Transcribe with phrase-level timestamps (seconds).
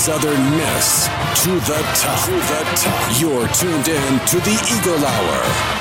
[0.00, 1.08] Southern Miss
[1.44, 2.24] to the top.
[2.24, 3.20] To the top.
[3.20, 5.80] You're tuned in to the Eagle Hour.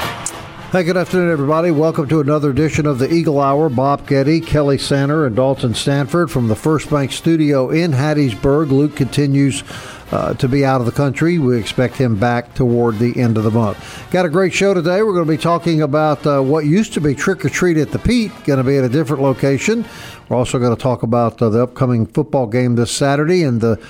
[0.73, 1.71] Hey, good afternoon, everybody.
[1.71, 3.69] Welcome to another edition of the Eagle Hour.
[3.69, 8.71] Bob Getty, Kelly Sander, and Dalton Stanford from the First Bank Studio in Hattiesburg.
[8.71, 9.63] Luke continues
[10.11, 11.39] uh, to be out of the country.
[11.39, 14.05] We expect him back toward the end of the month.
[14.11, 15.01] Got a great show today.
[15.01, 17.91] We're going to be talking about uh, what used to be Trick or Treat at
[17.91, 19.85] the Pete, going to be at a different location.
[20.27, 23.81] We're also going to talk about uh, the upcoming football game this Saturday and the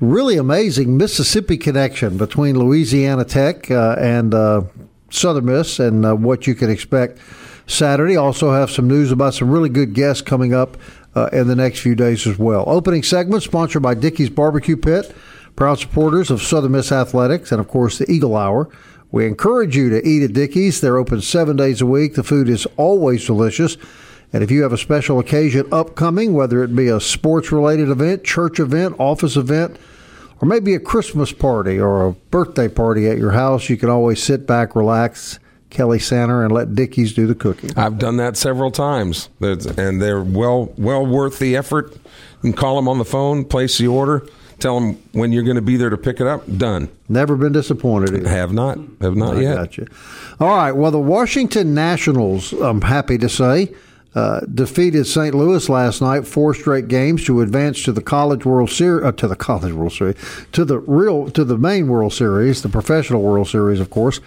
[0.00, 4.62] really amazing Mississippi connection between Louisiana Tech uh, and uh,
[5.10, 7.18] Southern Miss and uh, what you can expect
[7.66, 8.16] Saturday.
[8.16, 10.76] Also, have some news about some really good guests coming up
[11.14, 12.64] uh, in the next few days as well.
[12.66, 15.14] Opening segment sponsored by Dickey's Barbecue Pit,
[15.54, 18.68] proud supporters of Southern Miss Athletics, and of course the Eagle Hour.
[19.12, 20.80] We encourage you to eat at Dickey's.
[20.80, 22.14] They're open seven days a week.
[22.14, 23.76] The food is always delicious.
[24.32, 28.22] And if you have a special occasion upcoming, whether it be a sports related event,
[28.22, 29.76] church event, office event,
[30.40, 34.22] or maybe a Christmas party or a birthday party at your house, you can always
[34.22, 35.38] sit back, relax,
[35.68, 37.70] Kelly Center, and let Dickey's do the cooking.
[37.76, 41.92] I've done that several times, and they're well well worth the effort.
[41.94, 44.26] You can call them on the phone, place the order,
[44.58, 46.42] tell them when you're going to be there to pick it up.
[46.56, 46.88] Done.
[47.08, 48.14] Never been disappointed.
[48.14, 48.28] Either.
[48.28, 48.78] Have not.
[49.00, 49.54] Have not I yet.
[49.54, 49.86] Got you.
[50.40, 50.72] All right.
[50.72, 53.74] Well, the Washington Nationals, I'm happy to say,
[54.14, 55.34] uh, defeated St.
[55.34, 59.28] Louis last night, four straight games to advance to the College World Series, uh, to
[59.28, 60.16] the College World Series,
[60.52, 64.20] to the real, to the main World Series, the Professional World Series, of course.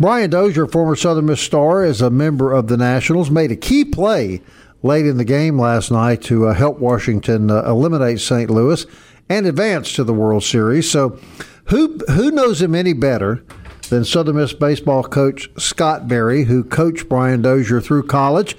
[0.00, 3.84] Brian Dozier, former Southern Miss star, is a member of the Nationals, made a key
[3.84, 4.40] play
[4.82, 8.50] late in the game last night to uh, help Washington uh, eliminate St.
[8.50, 8.86] Louis
[9.28, 10.90] and advance to the World Series.
[10.90, 11.18] So,
[11.66, 13.44] who who knows him any better
[13.90, 18.56] than Southern Miss baseball coach Scott Berry, who coached Brian Dozier through college?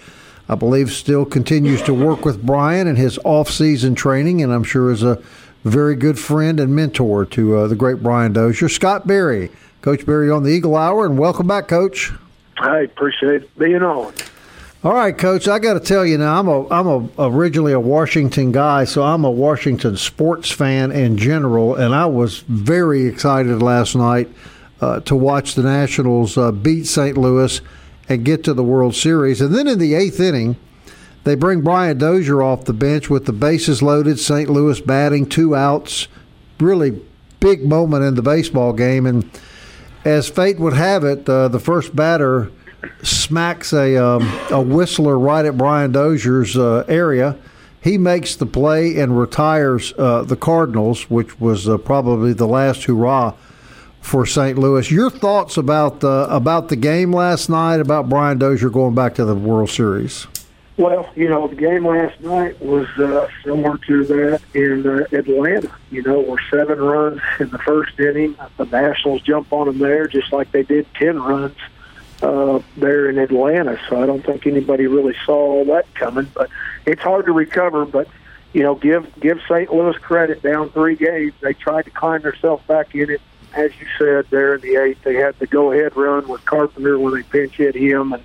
[0.52, 4.92] I believe still continues to work with Brian in his off-season training, and I'm sure
[4.92, 5.24] is a
[5.64, 8.68] very good friend and mentor to uh, the great Brian Dozier.
[8.68, 9.50] Scott Berry,
[9.82, 12.12] Coach Berry on the Eagle Hour, and welcome back, Coach.
[12.58, 14.14] I appreciate being on.
[14.84, 15.48] All right, Coach.
[15.48, 19.04] I got to tell you now, I'm a I'm a originally a Washington guy, so
[19.04, 24.28] I'm a Washington sports fan in general, and I was very excited last night
[24.82, 27.18] uh, to watch the Nationals uh, beat St.
[27.18, 27.62] Louis
[28.10, 29.42] and get to the World Series.
[29.42, 30.58] And then in the eighth inning,
[31.24, 34.50] they bring Brian Dozier off the bench with the bases loaded, St.
[34.50, 36.08] Louis batting, two outs.
[36.60, 37.02] Really
[37.40, 39.06] big moment in the baseball game.
[39.06, 39.30] And
[40.04, 42.52] as fate would have it, uh, the first batter
[43.04, 47.38] smacks a, um, a whistler right at Brian Dozier's uh, area.
[47.82, 52.84] He makes the play and retires uh, the Cardinals, which was uh, probably the last
[52.86, 53.34] hurrah
[54.02, 54.58] for St.
[54.58, 54.92] Louis.
[54.92, 59.26] Your thoughts about the about the game last night, about Brian Dozier going back to
[59.26, 60.28] the World Series?
[60.78, 65.72] Well, you know, the game last night was uh, similar to that in uh, Atlanta.
[65.92, 68.36] You know, we're seven runs in the first inning.
[68.58, 71.56] The Nationals jump on them there, just like they did ten runs
[72.24, 73.80] uh, there in Atlanta.
[73.90, 76.28] So I don't think anybody really saw all that coming.
[76.34, 76.50] But
[76.86, 77.86] it's hard to recover.
[77.86, 78.08] But
[78.54, 79.72] you know, give give St.
[79.72, 80.42] Louis credit.
[80.42, 83.22] Down three games, they tried to climb themselves back in it.
[83.54, 87.14] As you said, there in the eighth, they had the go-ahead run with Carpenter when
[87.14, 88.24] they pinch hit him and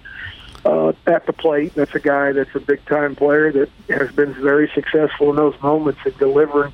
[0.65, 1.75] uh, at the plate.
[1.75, 6.01] That's a guy that's a big-time player that has been very successful in those moments
[6.05, 6.73] in delivering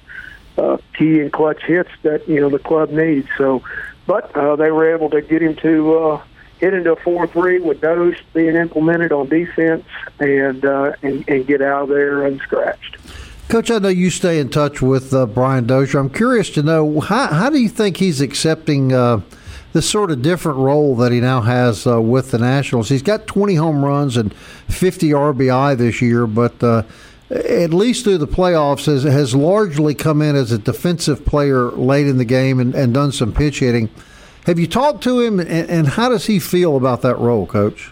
[0.59, 3.29] uh, key and clutch hits that you know the club needs.
[3.39, 3.63] So,
[4.07, 6.23] but uh, they were able to get him to uh,
[6.59, 9.85] hit into a four-three with Doge being implemented on defense
[10.19, 12.97] and uh, and, and get out of there unscratched.
[13.53, 16.01] Coach, I know you stay in touch with uh, Brian Dozier.
[16.01, 19.21] I'm curious to know how, how do you think he's accepting uh,
[19.75, 22.89] this sort of different role that he now has uh, with the Nationals?
[22.89, 26.85] He's got 20 home runs and 50 RBI this year, but uh,
[27.31, 32.07] at least through the playoffs has, has largely come in as a defensive player late
[32.07, 33.91] in the game and, and done some pinch hitting.
[34.47, 37.91] Have you talked to him, and, and how does he feel about that role, Coach?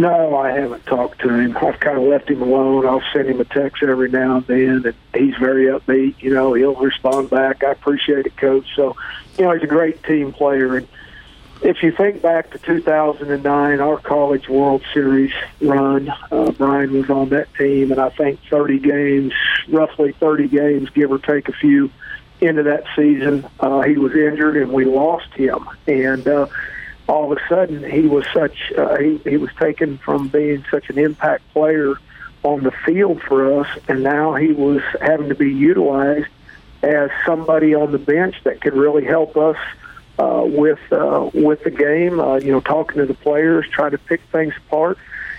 [0.00, 1.54] No, I haven't talked to him.
[1.58, 2.86] I've kind of left him alone.
[2.86, 6.14] I'll send him a text every now and then, and he's very upbeat.
[6.22, 7.62] You know, he'll respond back.
[7.62, 8.64] I appreciate it, Coach.
[8.74, 8.96] So,
[9.36, 10.88] you know, he's a great team player, and
[11.60, 17.28] if you think back to 2009, our College World Series run, uh, Brian was on
[17.28, 19.34] that team, and I think 30 games,
[19.68, 21.90] roughly 30 games, give or take a few,
[22.40, 25.68] into that season, uh, he was injured, and we lost him.
[25.86, 26.46] And uh,
[27.10, 30.88] all of a sudden, he was such uh, he, he was taken from being such
[30.90, 31.96] an impact player
[32.44, 36.28] on the field for us, and now he was having to be utilized
[36.82, 39.56] as somebody on the bench that could really help us
[40.20, 42.20] uh, with uh, with the game.
[42.20, 44.96] Uh, you know, talking to the players, trying to pick things apart,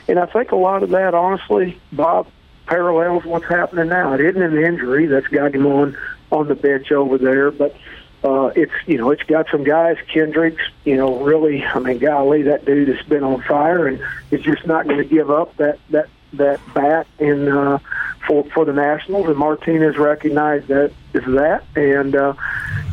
[0.09, 2.27] and I think a lot of that, honestly, Bob,
[2.65, 4.13] parallels what's happening now.
[4.13, 5.97] It isn't an injury that's got him on
[6.31, 7.75] on the bench over there, but
[8.23, 9.97] uh, it's you know it's got some guys.
[10.13, 14.41] Kendricks, you know, really, I mean, golly, that dude has been on fire, and is
[14.41, 17.79] just not going to give up that that that bat in uh,
[18.27, 19.27] for for the Nationals.
[19.27, 22.33] And Martinez recognized that is that, and uh,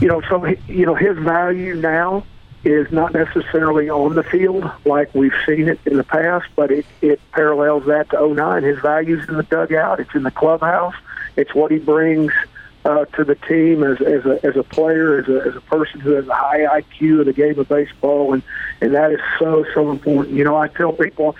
[0.00, 2.24] you know, so you know his value now
[2.64, 6.84] is not necessarily on the field like we've seen it in the past, but it,
[7.00, 8.62] it parallels that to 09.
[8.64, 10.94] His value's in the dugout, it's in the clubhouse,
[11.36, 12.32] it's what he brings
[12.88, 16.00] uh, to the team as, as, a, as a player, as a, as a person
[16.00, 18.42] who has a high IQ of the game of baseball, and,
[18.80, 20.34] and that is so, so important.
[20.34, 21.36] You know, I tell people,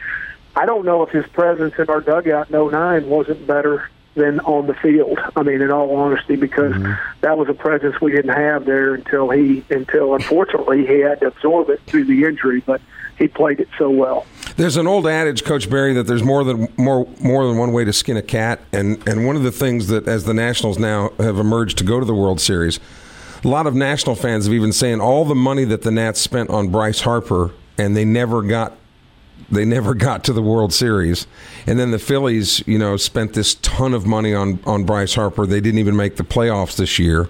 [0.54, 4.66] I don't know if his presence in our dugout in 09 wasn't better than on
[4.66, 5.18] the field.
[5.36, 7.20] I mean, in all honesty, because mm-hmm.
[7.22, 11.28] that was a presence we didn't have there until he, until unfortunately he had to
[11.28, 12.60] absorb it through the injury.
[12.60, 12.82] But
[13.16, 14.26] he played it so well.
[14.58, 17.84] There's an old adage, Coach Berry, that there's more than more more than one way
[17.84, 21.12] to skin a cat, and and one of the things that as the Nationals now
[21.18, 22.80] have emerged to go to the World Series,
[23.44, 26.50] a lot of national fans have even saying all the money that the Nats spent
[26.50, 28.76] on Bryce Harper, and they never got
[29.48, 31.28] they never got to the World Series.
[31.68, 35.46] And then the Phillies, you know, spent this ton of money on, on Bryce Harper.
[35.46, 37.28] They didn't even make the playoffs this year.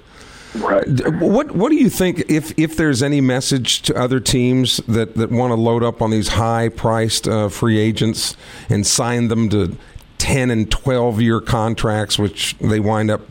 [0.55, 0.87] Right.
[1.21, 5.31] What What do you think if if there's any message to other teams that, that
[5.31, 8.37] want to load up on these high priced uh, free agents
[8.69, 9.77] and sign them to
[10.17, 13.23] ten and twelve year contracts, which they wind up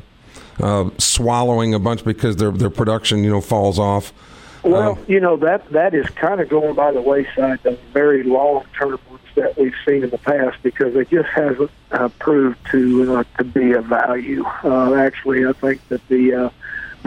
[0.62, 4.14] uh, swallowing a bunch because their their production you know falls off.
[4.64, 7.64] Well, um, you know that that is kind of going by the wayside.
[7.64, 11.72] The very long term ones that we've seen in the past because it just hasn't
[11.92, 14.44] uh, proved to uh, to be a value.
[14.64, 16.50] Uh, actually, I think that the uh,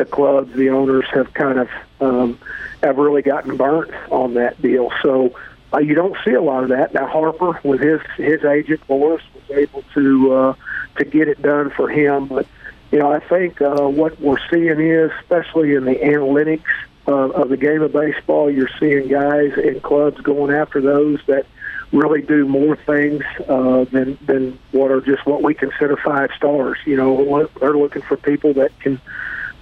[0.00, 1.68] the clubs, the owners have kind of
[2.00, 2.38] um,
[2.82, 4.90] have really gotten burnt on that deal.
[5.02, 5.36] So
[5.74, 6.94] uh, you don't see a lot of that.
[6.94, 10.54] Now Harper, with his his agent Boras, was able to uh,
[10.96, 12.28] to get it done for him.
[12.28, 12.46] But
[12.90, 16.64] you know, I think uh, what we're seeing is, especially in the analytics
[17.06, 18.50] uh, of the game of baseball.
[18.50, 21.44] You're seeing guys in clubs going after those that
[21.92, 26.78] really do more things uh, than than what are just what we consider five stars.
[26.86, 28.98] You know, they're looking for people that can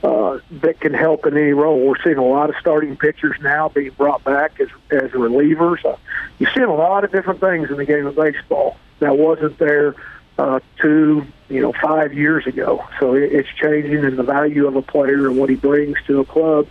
[0.03, 1.79] uh, that can help in any role.
[1.81, 5.85] We're seeing a lot of starting pitchers now being brought back as as relievers.
[5.85, 5.97] Uh,
[6.39, 9.95] you're seeing a lot of different things in the game of baseball that wasn't there
[10.39, 12.85] uh, two, you know, five years ago.
[13.01, 16.21] So it, it's changing, and the value of a player and what he brings to
[16.21, 16.69] a club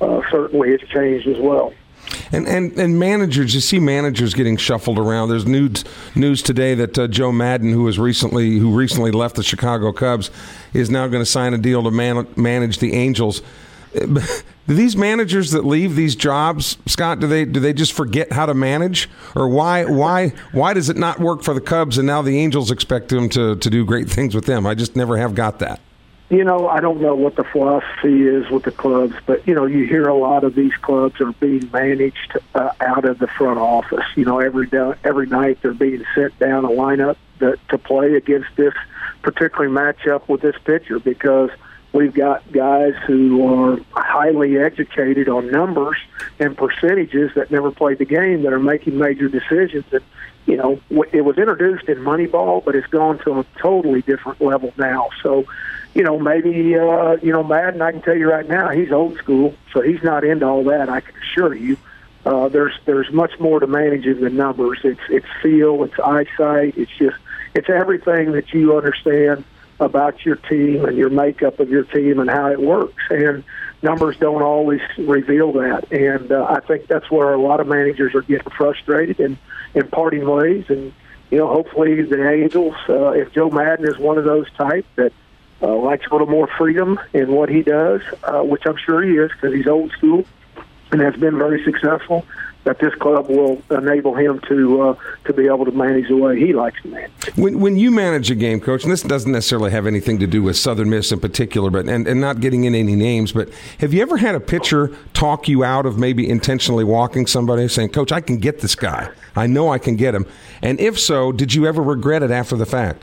[0.00, 1.74] uh, certainly has changed as well.
[2.32, 5.28] And, and and managers, you see managers getting shuffled around.
[5.28, 5.84] There's news
[6.14, 10.30] news today that uh, Joe Maddon, who was recently who recently left the Chicago Cubs,
[10.72, 13.42] is now going to sign a deal to man, manage the Angels.
[14.68, 18.46] do these managers that leave these jobs, Scott, do they do they just forget how
[18.46, 22.22] to manage, or why why why does it not work for the Cubs and now
[22.22, 24.66] the Angels expect them to to do great things with them?
[24.66, 25.80] I just never have got that.
[26.30, 29.64] You know, I don't know what the philosophy is with the clubs, but you know,
[29.64, 33.58] you hear a lot of these clubs are being managed uh, out of the front
[33.58, 34.04] office.
[34.14, 38.14] You know, every day, every night they're being sent down a lineup that, to play
[38.14, 38.74] against this
[39.22, 41.50] particular matchup with this pitcher because
[41.94, 45.96] we've got guys who are highly educated on numbers
[46.38, 49.86] and percentages that never played the game that are making major decisions.
[49.92, 50.04] And
[50.44, 50.80] you know,
[51.12, 55.08] it was introduced in Moneyball, but it's gone to a totally different level now.
[55.22, 55.46] So
[55.94, 57.82] you know, maybe uh, you know Maddon.
[57.82, 60.88] I can tell you right now, he's old school, so he's not into all that.
[60.88, 61.76] I can assure you.
[62.24, 64.80] Uh, there's there's much more to managing than numbers.
[64.84, 67.16] It's it's feel, it's eyesight, it's just
[67.54, 69.44] it's everything that you understand
[69.80, 73.02] about your team and your makeup of your team and how it works.
[73.10, 73.44] And
[73.82, 75.90] numbers don't always reveal that.
[75.92, 79.38] And uh, I think that's where a lot of managers are getting frustrated and
[79.74, 80.64] in parting ways.
[80.68, 80.92] And
[81.30, 85.12] you know, hopefully the Angels, uh, if Joe Maddon is one of those type that
[85.62, 89.16] uh, likes a little more freedom in what he does, uh, which I'm sure he
[89.16, 90.24] is because he's old school.
[90.90, 92.24] and has been very successful,
[92.64, 96.38] that this club will enable him to uh, to be able to manage the way
[96.38, 97.10] he likes to manage.
[97.36, 100.42] When when you manage a game, coach, and this doesn't necessarily have anything to do
[100.42, 103.48] with Southern Miss in particular, but and, and not getting in any names, but
[103.78, 107.90] have you ever had a pitcher talk you out of maybe intentionally walking somebody, saying,
[107.90, 109.10] "Coach, I can get this guy.
[109.36, 110.26] I know I can get him."
[110.62, 113.02] And if so, did you ever regret it after the fact?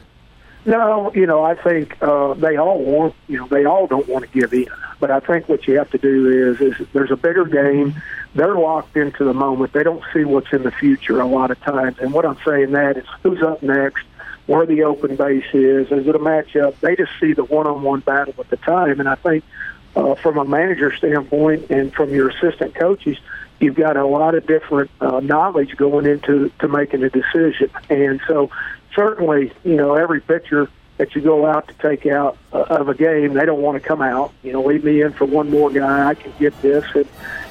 [0.65, 4.25] No, you know, I think uh, they all want, you know, they all don't want
[4.25, 4.67] to give in.
[4.99, 8.01] But I think what you have to do is, is there's a bigger game.
[8.33, 9.73] They're locked into the moment.
[9.73, 11.99] They don't see what's in the future a lot of times.
[11.99, 14.05] And what I'm saying that is who's up next,
[14.47, 16.79] where the open base is, is it a matchup?
[16.79, 18.99] They just see the one-on-one battle at the time.
[18.99, 19.43] And I think
[19.95, 23.17] uh, from a manager standpoint and from your assistant coaches,
[23.59, 27.69] you've got a lot of different uh, knowledge going into to making a decision.
[27.89, 28.49] And so
[28.95, 32.95] certainly, you know, every pitcher that you go out to take out uh, of a
[32.95, 34.33] game, they don't want to come out.
[34.43, 36.07] You know, leave me in for one more guy.
[36.07, 37.07] I can get this, and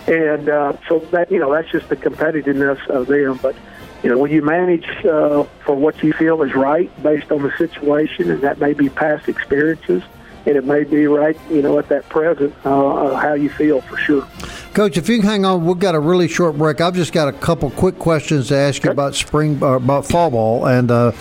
[0.06, 3.38] and uh, so that you know that's just the competitiveness of them.
[3.42, 3.54] But
[4.02, 7.52] you know, when you manage uh, for what you feel is right based on the
[7.56, 10.02] situation, and that may be past experiences,
[10.46, 13.96] and it may be right, you know, at that present, uh, how you feel for
[13.98, 14.26] sure.
[14.74, 16.80] Coach, if you can hang on, we've got a really short break.
[16.80, 20.30] I've just got a couple quick questions to ask you about spring, uh, about fall
[20.30, 21.12] ball, and uh,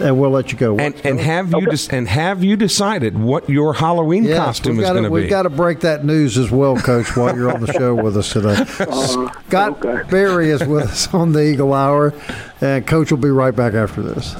[0.00, 0.78] and we'll let you go.
[0.78, 1.96] And, and have you okay.
[1.96, 5.12] and have you decided what your Halloween yes, costume is going to be?
[5.12, 8.16] We've got to break that news as well, Coach, while you're on the show with
[8.16, 8.54] us today.
[8.84, 10.08] Uh, Scott okay.
[10.10, 12.12] Berry is with us on the Eagle Hour,
[12.60, 14.34] and Coach will be right back after this.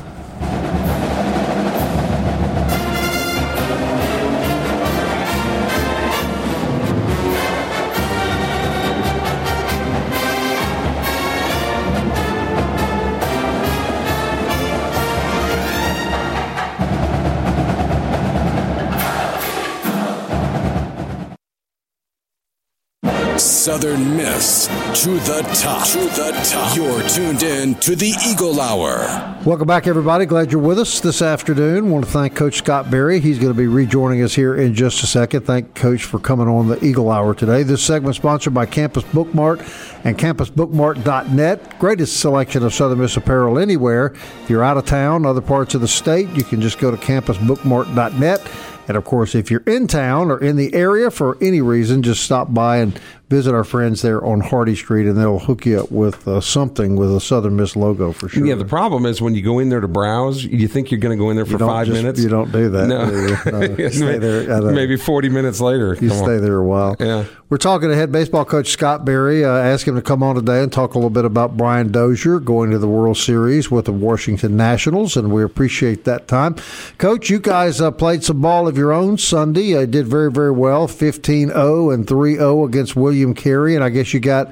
[23.65, 24.67] Southern Miss
[25.03, 25.89] to the top.
[25.89, 26.77] To the top.
[26.77, 29.41] You're tuned in to the Eagle Hour.
[29.47, 30.27] Welcome back, everybody.
[30.27, 31.89] Glad you're with us this afternoon.
[31.89, 33.21] Want to thank Coach Scott Berry.
[33.21, 35.47] He's going to be rejoining us here in just a second.
[35.47, 37.63] Thank Coach for coming on the Eagle Hour today.
[37.63, 39.61] This segment sponsored by Campus Bookmart
[40.05, 41.79] and campusbookmart.net.
[41.79, 44.13] Greatest selection of Southern Miss apparel anywhere.
[44.43, 46.99] If you're out of town, other parts of the state, you can just go to
[46.99, 48.47] campusbookmart.net.
[48.87, 52.23] And of course, if you're in town or in the area for any reason, just
[52.23, 55.91] stop by and visit our friends there on Hardy Street, and they'll hook you up
[55.91, 58.47] with uh, something with a Southern Miss logo for sure.
[58.47, 61.17] Yeah, the problem is when you go in there to browse, you think you're going
[61.17, 62.21] to go in there for five just, minutes.
[62.21, 62.87] You don't do that.
[62.87, 63.91] No, do you?
[63.91, 64.51] stay there.
[64.51, 65.95] A, maybe forty minutes later.
[65.95, 66.43] You Come stay on.
[66.43, 66.97] there a while.
[67.01, 67.25] Yeah.
[67.51, 69.45] We're talking to head baseball coach Scott Berry.
[69.45, 72.41] Uh, ask him to come on today and talk a little bit about Brian Dozier
[72.41, 76.57] going to the World Series with the Washington Nationals, and we appreciate that time.
[76.99, 79.77] Coach, you guys uh, played some ball of your own Sunday.
[79.77, 84.19] Uh, did very, very well, 15-0 and 3-0 against William Carey, and I guess you
[84.19, 84.49] got,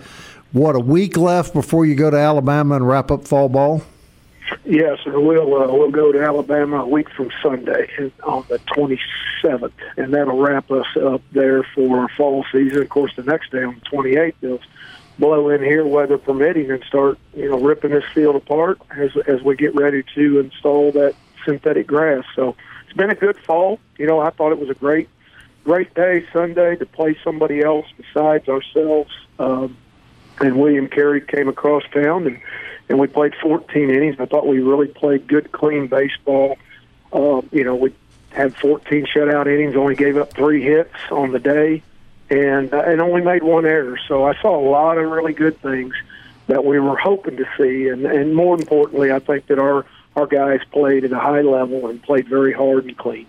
[0.53, 3.83] what, a week left before you go to Alabama and wrap up fall ball?
[4.65, 7.89] Yes, and we'll uh, we'll go to Alabama a week from Sunday
[8.23, 12.83] on the 27th, and that'll wrap us up there for fall season.
[12.83, 14.61] Of course, the next day on the 28th, they'll
[15.19, 19.43] blow in here, weather permitting, and start you know ripping this field apart as as
[19.43, 22.25] we get ready to install that synthetic grass.
[22.37, 22.55] So
[22.85, 23.81] it's been a good fall.
[23.99, 25.09] You know, I thought it was a great
[25.65, 29.11] great day Sunday to play somebody else besides ourselves.
[29.39, 29.77] Um,
[30.41, 32.41] and William Carey came across town and
[32.89, 34.17] and we played 14 innings.
[34.19, 36.59] I thought we really played good, clean baseball.
[37.13, 37.95] Uh, you know, we
[38.31, 41.83] had 14 shutout innings, only gave up three hits on the day,
[42.29, 43.99] and uh, and only made one error.
[44.09, 45.95] So I saw a lot of really good things
[46.49, 50.27] that we were hoping to see, and and more importantly, I think that our our
[50.27, 53.27] guys played at a high level and played very hard and clean.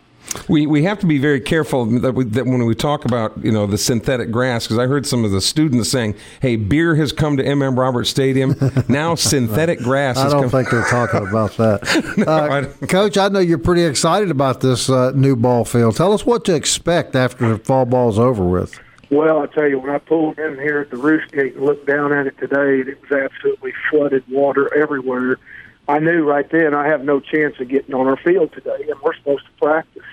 [0.50, 3.52] We we have to be very careful that, we, that when we talk about you
[3.52, 7.12] know the synthetic grass because I heard some of the students saying, "Hey, beer has
[7.12, 8.56] come to MM Roberts Stadium
[8.88, 9.16] now.
[9.34, 10.50] synthetic grass." I don't come.
[10.50, 13.18] think they're talking about that, no, uh, I Coach.
[13.18, 15.96] I know you're pretty excited about this uh, new ball field.
[15.96, 18.80] Tell us what to expect after the fall ball's over with.
[19.14, 21.86] Well, I tell you, when I pulled in here at the roof gate and looked
[21.86, 25.38] down at it today, it was absolutely flooded water everywhere.
[25.88, 29.00] I knew right then I have no chance of getting on our field today, and
[29.02, 30.04] we're supposed to practice.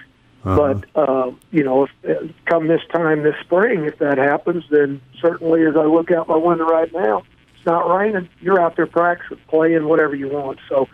[0.45, 0.57] Uh-huh.
[0.57, 5.65] But uh, you know, if come this time this spring, if that happens, then certainly
[5.67, 7.25] as I look out my window right now,
[7.55, 8.29] it's not raining.
[8.41, 10.59] You're out there practicing, playing, whatever you want.
[10.69, 10.89] So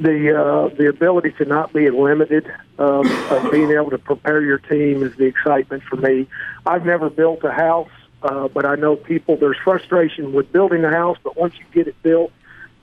[0.00, 2.46] the uh, the ability to not be limited
[2.78, 6.26] um, of being able to prepare your team is the excitement for me.
[6.66, 7.90] I've never built a house,
[8.22, 9.36] uh, but I know people.
[9.36, 12.32] There's frustration with building a house, but once you get it built,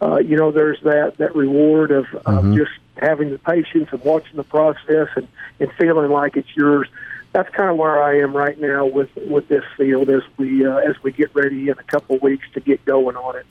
[0.01, 2.51] uh, you know there's that that reward of, mm-hmm.
[2.51, 5.27] of just having the patience and watching the process and,
[5.59, 6.87] and feeling like it's yours.
[7.35, 10.77] that's kind of where I am right now with with this field as we uh,
[10.77, 13.45] as we get ready in a couple of weeks to get going on it.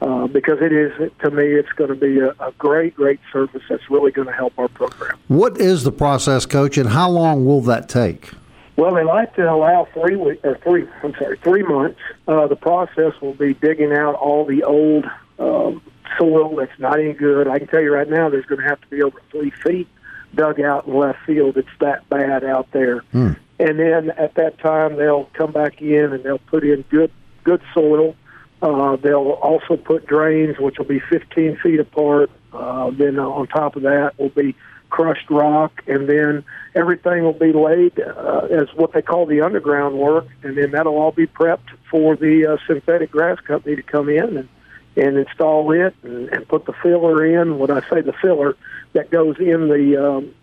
[0.00, 3.62] Uh, because it is to me, it's going to be a, a great, great service
[3.68, 5.18] that's really going to help our program.
[5.28, 8.30] What is the process, Coach, and how long will that take?
[8.76, 10.86] Well, they like to allow three week, or three.
[11.02, 12.00] I'm sorry, three months.
[12.28, 15.06] Uh, the process will be digging out all the old
[15.38, 15.82] um,
[16.18, 17.48] soil that's not any good.
[17.48, 19.88] I can tell you right now, there's going to have to be over three feet
[20.34, 21.56] dug out in left field.
[21.56, 23.00] It's that bad out there.
[23.12, 23.32] Hmm.
[23.58, 27.10] And then at that time, they'll come back in and they'll put in good
[27.44, 28.16] good soil.
[28.62, 32.30] Uh, they'll also put drains, which will be 15 feet apart.
[32.52, 34.54] Uh, then on top of that will be
[34.88, 39.98] crushed rock, and then everything will be laid uh, as what they call the underground
[39.98, 44.08] work, and then that'll all be prepped for the uh, synthetic grass company to come
[44.08, 44.48] in and
[44.96, 47.58] and install it and, and put the filler in.
[47.58, 48.56] When I say the filler,
[48.92, 50.34] that goes in the um,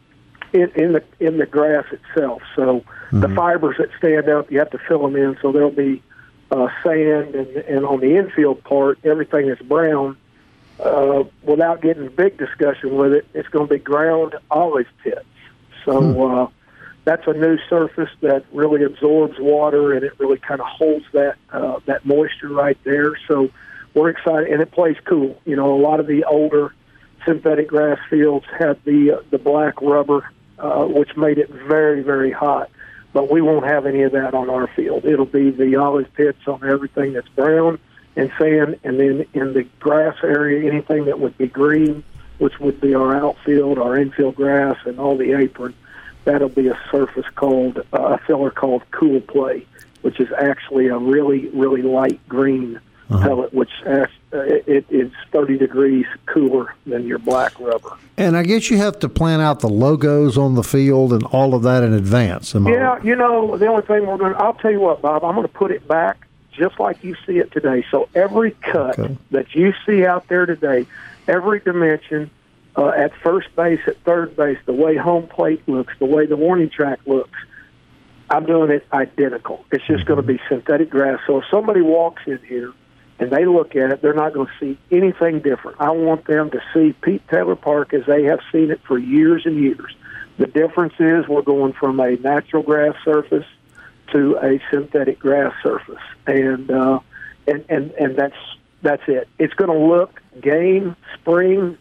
[0.53, 2.41] in, in the in the grass itself.
[2.55, 5.37] So the fibers that stand up, you have to fill them in.
[5.41, 6.01] So there'll be
[6.51, 10.17] uh, sand, and, and on the infield part, everything is brown.
[10.79, 15.25] Uh, without getting big discussion with it, it's going to be ground olive pits.
[15.85, 16.47] So uh,
[17.03, 21.35] that's a new surface that really absorbs water and it really kind of holds that
[21.51, 23.15] uh, that moisture right there.
[23.27, 23.49] So
[23.93, 25.39] we're excited, and it plays cool.
[25.45, 26.73] You know, a lot of the older
[27.25, 30.29] synthetic grass fields had the uh, the black rubber,
[30.59, 32.69] uh, which made it very very hot.
[33.13, 35.05] But we won't have any of that on our field.
[35.05, 37.77] It'll be the olive pits on everything that's brown
[38.15, 42.03] and sand, and then in the grass area, anything that would be green,
[42.37, 45.73] which would be our outfield, our infield grass, and all the apron.
[46.23, 49.65] That'll be a surface called uh, a filler called Cool Play,
[50.01, 52.79] which is actually a really really light green
[53.19, 57.97] pellet, which uh, it's 30 degrees cooler than your black rubber.
[58.17, 61.53] And I guess you have to plan out the logos on the field and all
[61.55, 62.53] of that in advance.
[62.55, 63.05] Am I Yeah, right?
[63.05, 65.47] you know, the only thing we're going to, I'll tell you what, Bob, I'm going
[65.47, 67.83] to put it back just like you see it today.
[67.91, 69.17] So every cut Okay.
[69.31, 70.85] that you see out there today,
[71.27, 72.29] every dimension,
[72.77, 76.37] uh, at first base, at third base, the way home plate looks, the way the
[76.37, 77.37] warning track looks,
[78.29, 79.65] I'm doing it identical.
[79.71, 81.19] It's just going to be synthetic grass.
[81.27, 82.71] So if somebody walks in here
[83.21, 85.79] and they look at it, they're not going to see anything different.
[85.79, 89.43] I want them to see Pete Taylor Park as they have seen it for years
[89.45, 89.95] and years.
[90.39, 93.45] The difference is we're going from a natural grass surface
[94.11, 96.99] to a synthetic grass surface, and uh,
[97.45, 98.35] and and and that's
[98.81, 99.29] that's it.
[99.37, 101.77] It's going to look game spring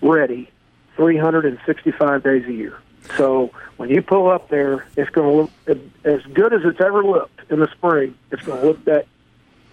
[0.00, 0.50] ready,
[0.96, 2.78] 365 days a year.
[3.18, 7.04] So when you pull up there, it's going to look as good as it's ever
[7.04, 8.14] looked in the spring.
[8.30, 9.06] It's going to look that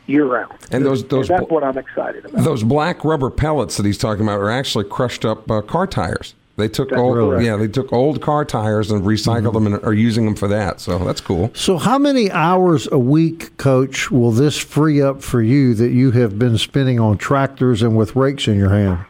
[0.07, 0.53] year round.
[0.71, 2.43] And those those that's what I'm excited about.
[2.43, 6.33] those black rubber pellets that he's talking about are actually crushed up uh, car tires.
[6.57, 7.45] They took That's old, correct.
[7.45, 10.79] yeah, they took old car tires and recycled them and are using them for that.
[10.81, 11.51] So that's cool.
[11.53, 16.09] So, how many hours a week, Coach, will this free up for you that you
[16.11, 19.05] have been spending on tractors and with rakes in your hand?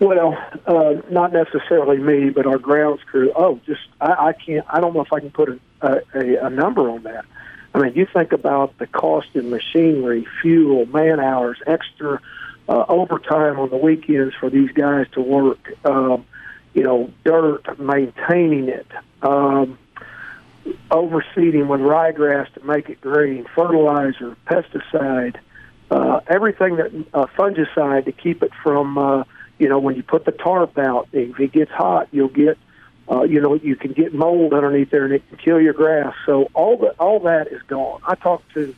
[0.00, 3.32] Well, uh, not necessarily me, but our grounds crew.
[3.36, 4.66] Oh, just I, I can't.
[4.68, 7.24] I don't know if I can put a, a, a number on that.
[7.74, 12.20] I mean, you think about the cost in machinery, fuel, man hours, extra
[12.68, 15.72] uh, overtime on the weekends for these guys to work.
[15.84, 16.26] Um,
[16.74, 18.86] you know, dirt, maintaining it,
[19.22, 19.78] um,
[20.90, 25.36] overseeding with ryegrass to make it green, fertilizer, pesticide,
[25.90, 28.96] uh, everything that uh, fungicide to keep it from.
[28.96, 29.24] Uh,
[29.58, 32.58] you know, when you put the tarp out, if it gets hot, you'll get,
[33.10, 36.14] uh, you know, you can get mold underneath there and it can kill your grass.
[36.26, 38.00] So all that, all that is gone.
[38.06, 38.74] I talked to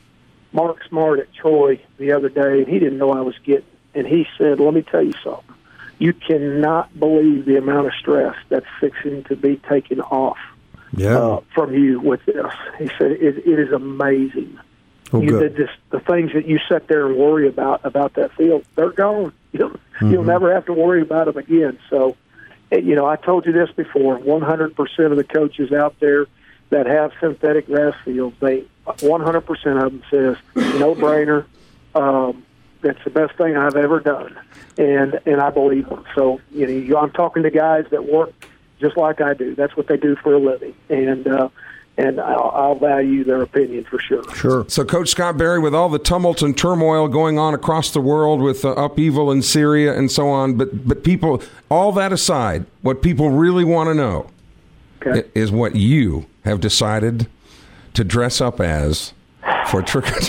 [0.51, 4.07] Mark Smartt at Troy the other day, and he didn't know I was getting, and
[4.07, 5.53] he said, "Let me tell you something.
[5.99, 10.37] You cannot believe the amount of stress that's fixing to be taken off
[10.95, 11.17] Yeah.
[11.17, 14.59] uh, from you with this." He said, "It, it is amazing."
[15.13, 18.31] Oh, you, the, just, the things that you sit there and worry about about that
[18.33, 19.33] field, they're gone.
[19.53, 20.25] You'll, you'll Mm-hmm.
[20.27, 21.79] never have to worry about them again.
[21.89, 22.17] So,
[22.71, 24.19] you know, I told you this before.
[24.19, 26.25] 100% of the coaches out there
[26.69, 30.37] that have synthetic grass fields, they 100% of them says
[30.79, 31.45] no brainer.
[31.93, 32.45] Um,
[32.81, 34.37] that's the best thing I've ever done,
[34.77, 36.05] and and I believe them.
[36.13, 38.31] So you know, I'm talking to guys that work
[38.79, 39.55] just like I do.
[39.55, 41.49] That's what they do for a living, and uh,
[41.97, 44.23] and I'll, I'll value their opinion for sure.
[44.35, 44.65] Sure.
[44.67, 48.41] So, Coach Scott Berry, with all the tumult and turmoil going on across the world
[48.41, 53.01] with uh, upheaval in Syria and so on, but but people, all that aside, what
[53.01, 54.29] people really want to know
[55.05, 55.29] Okay.
[55.35, 57.27] is what you have decided
[57.93, 59.13] to dress up as
[59.67, 60.19] for trick or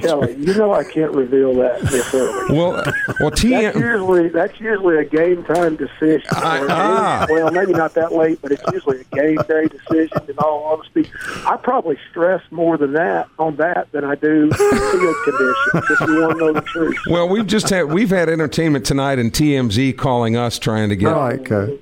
[0.00, 2.56] Kelly, you know I can't reveal that this early.
[2.56, 3.74] Well, well, That's TM.
[3.74, 6.26] usually that's usually a game time decision.
[6.32, 7.26] Or- ah.
[7.30, 10.18] Well, maybe not that late, but it's usually a game day decision.
[10.28, 11.10] In all honesty,
[11.46, 15.90] I probably stress more than that on that than I do field conditions.
[15.90, 16.96] If you want to know the truth.
[17.08, 21.12] Well, we've just had we've had entertainment tonight, and TMZ calling us trying to get
[21.12, 21.80] All right, Coach.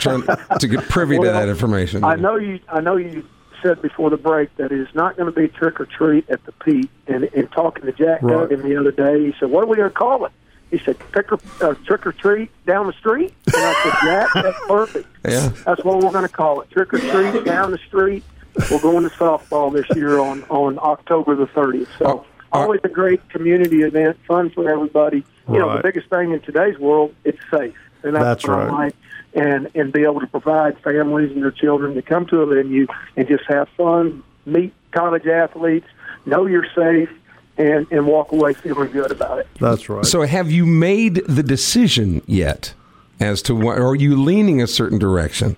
[0.00, 0.22] trying
[0.58, 2.04] to get privy to that information.
[2.04, 2.60] I know you.
[2.68, 3.24] I know you
[3.66, 6.44] said before the break that it is not going to be trick or treat at
[6.44, 6.90] the Pete.
[7.06, 8.48] And in talking to Jack Right.
[8.48, 10.32] Duggan the other day, he said, "What are we going to call it?"
[10.70, 14.28] He said, "Trick or, uh, trick or treat down the street." And I said, "Jack,
[14.34, 15.08] that's perfect.
[15.24, 15.48] Yeah.
[15.64, 16.70] That's what we're going to call it.
[16.70, 18.22] Trick or treat down the street."
[18.70, 21.88] We're going to softball this year on on October the 30th.
[21.98, 22.24] So.
[22.52, 25.24] Uh, Always a great community event, fun for everybody.
[25.52, 27.74] You know, the biggest thing in today's world, it's safe,
[28.04, 28.72] and that's, That's what I right.
[28.86, 28.96] like
[29.36, 32.86] and and be able to provide families and their children to come to a venue
[33.16, 35.86] and just have fun, meet college athletes,
[36.24, 37.10] know you're safe,
[37.58, 39.46] and and walk away feeling good about it.
[39.60, 40.04] That's right.
[40.04, 42.74] So, have you made the decision yet
[43.20, 43.78] as to what?
[43.78, 45.56] Or are you leaning a certain direction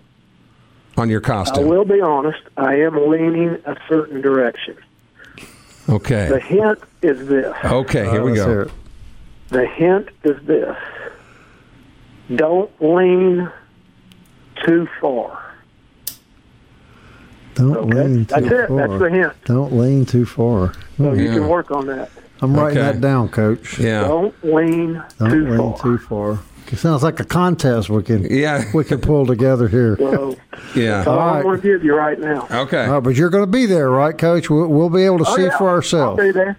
[0.97, 1.65] on your costume?
[1.65, 4.77] I will be honest, I am leaning a certain direction.
[5.89, 6.29] Okay.
[6.29, 7.55] The hint is this.
[7.65, 8.11] Okay.
[8.11, 8.71] Here Uh, we go.
[9.49, 10.77] The hint is this.
[12.35, 13.51] Don't lean
[14.65, 15.45] too far.
[17.55, 17.95] Don't Okay?
[18.05, 18.69] lean too That's it.
[18.69, 18.77] far.
[18.89, 19.33] That's the hint.
[19.45, 20.73] Don't lean too far.
[20.97, 21.35] So you Yeah.
[21.35, 22.11] can work on that.
[22.41, 22.93] I'm writing Okay.
[22.93, 23.79] that down, Coach.
[23.81, 24.03] Yeah.
[24.07, 25.79] Don't lean Don't too lean far.
[25.83, 26.39] too far.
[26.71, 28.63] It sounds like a contest we can Yeah.
[28.75, 29.97] we can pull together here.
[29.99, 30.37] So
[30.75, 30.99] Yeah.
[30.99, 31.37] that's all All right.
[31.39, 32.47] I'm going to give you right now.
[32.53, 32.85] Okay.
[32.85, 34.51] All right, but you're going to be there, right, Coach?
[34.51, 35.57] We'll, we'll be able to Oh, see yeah.
[35.59, 36.21] for ourselves.
[36.21, 36.59] I'll be there.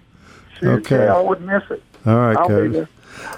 [0.58, 1.06] Shoot, Okay.
[1.06, 1.82] I wouldn't miss it.
[2.06, 2.72] All right, I'll be Coach.
[2.72, 2.88] there.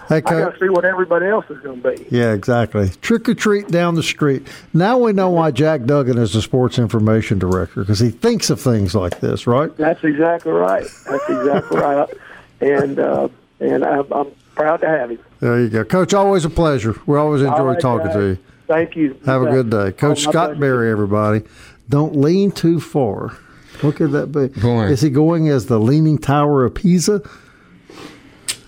[0.08, 2.06] Hey, I got to see what everybody else is going to be.
[2.10, 2.90] Yeah, exactly.
[3.00, 4.46] Trick or treat down the street.
[4.74, 8.60] Now we know why Jack Duggan is the sports information director because he thinks of
[8.60, 9.74] things like this, right?
[9.76, 10.86] That's exactly right.
[11.08, 12.08] That's exactly right.
[12.60, 15.18] And uh, and I'm, I'm proud to have him.
[15.40, 16.14] There you go, Coach.
[16.14, 16.94] Always a pleasure.
[17.06, 18.14] We always enjoy All right, talking guys.
[18.16, 18.38] to you.
[18.68, 19.18] Thank you.
[19.26, 20.60] Have a good day, Coach Oh, Scott pleasure.
[20.60, 20.90] Berry.
[20.92, 21.42] Everybody,
[21.88, 23.36] don't lean too far.
[23.80, 24.46] What could that be?
[24.60, 24.84] Boy.
[24.84, 27.20] Is he going as the Leaning Tower of Pisa?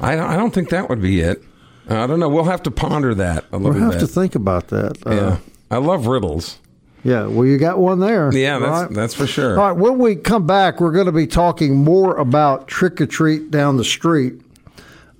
[0.00, 1.42] I don't, I don't think that would be it.
[1.88, 2.28] I don't know.
[2.28, 4.00] We'll have to ponder that a We'll little have bit.
[4.00, 4.96] to think about that.
[5.06, 5.36] Uh, yeah.
[5.70, 6.58] I love riddles.
[7.02, 8.32] Yeah, well, you got one there.
[8.32, 8.90] Yeah, that's right?
[8.90, 9.60] that's for sure.
[9.60, 13.06] All right, when we come back, we're going to be talking more about trick or
[13.06, 14.40] treat down the street.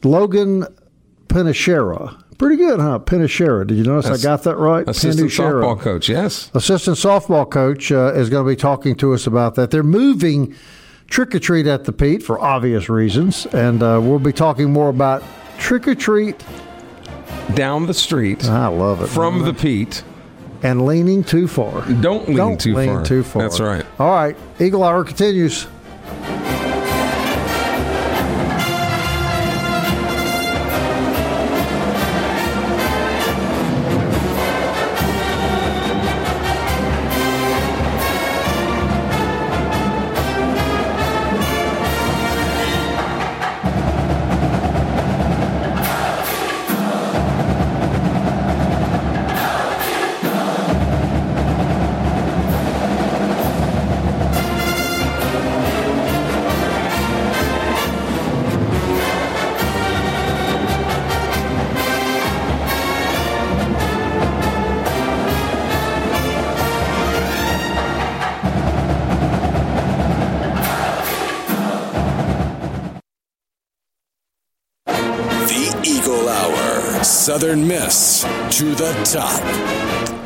[0.02, 0.64] Logan
[1.28, 2.20] Pinachera.
[2.38, 2.98] Pretty good, huh?
[3.00, 3.66] Pinachera.
[3.66, 4.88] Did you notice That's I got that right?
[4.88, 5.62] Assistant Pinachera.
[5.62, 6.08] softball coach.
[6.08, 6.50] Yes.
[6.54, 9.70] Assistant softball coach uh, is going to be talking to us about that.
[9.70, 10.54] They're moving
[11.14, 14.88] trick or treat at the Pete for obvious reasons, and uh, we'll be talking more
[14.88, 15.22] about
[15.61, 16.44] trick or treat.
[17.55, 19.07] Down the street I love it.
[19.07, 20.03] from the Pete.
[20.64, 21.83] and leaning too far.
[22.00, 23.05] Don't lean Don't too lean far.
[23.05, 23.42] too far.
[23.42, 23.87] That's right.
[24.00, 25.68] All right, Eagle Hour continues.
[79.14, 79.63] To the top.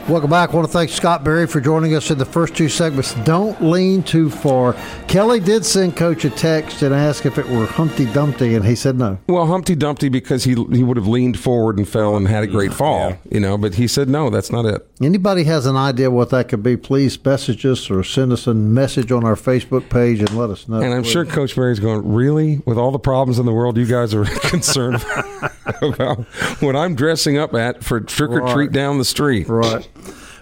[0.09, 0.51] Welcome back.
[0.51, 3.13] I want to thank Scott Berry for joining us in the first two segments.
[3.25, 4.75] Don't lean too far.
[5.07, 8.75] Kelly did send Coach a text and ask if it were Humpty Dumpty, and he
[8.75, 9.19] said no.
[9.29, 12.47] Well, Humpty Dumpty because he he would have leaned forward and fell and had a
[12.47, 13.59] great fall, you know.
[13.59, 14.89] But he said no, that's not it.
[15.03, 18.55] Anybody has an idea what that could be, please message us or send us a
[18.55, 20.81] message on our Facebook page and let us know.
[20.81, 22.63] And I'm sure Coach Berry's going, really?
[22.65, 25.05] With all the problems in the world, you guys are concerned
[25.83, 26.21] about
[26.61, 28.73] what I'm dressing up at for trick or treat Right.
[28.73, 29.49] down the street.
[29.49, 29.87] Right.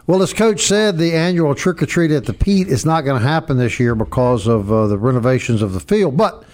[0.07, 3.21] Well, as Coach said, the annual trick or treat at the Pete is not going
[3.21, 6.45] to happen this year because of uh, the renovations of the field, but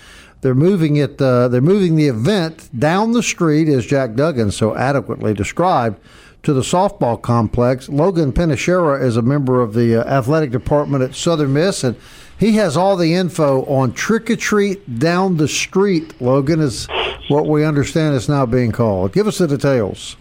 [0.41, 1.21] they're moving it.
[1.21, 6.01] Uh, they're moving the event down the street, as Jack Duggan so adequately described,
[6.45, 7.91] to the softball complex.
[7.91, 11.95] Logan Pinachera is a member of the uh, athletic department at Southern Miss, and
[12.39, 16.19] he has all the info on trick or treat down the street.
[16.23, 16.89] Logan is
[17.29, 19.13] what we understand is now being called.
[19.13, 20.17] Give us the details.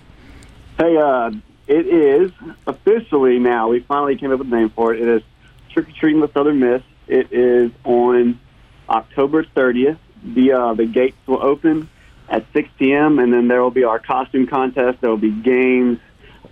[0.78, 1.32] Hey, uh,
[1.72, 2.32] it is
[2.68, 3.70] officially now.
[3.70, 5.02] We finally came up with a name for it.
[5.02, 5.24] It is
[5.74, 6.82] Trick or Treating with Southern Miss.
[7.08, 8.40] It is on
[8.90, 11.90] October 30th the uh, the gates will open
[12.30, 13.20] at 6 p.m.
[13.20, 15.02] and then there will be our costume contest.
[15.02, 16.00] There will be games,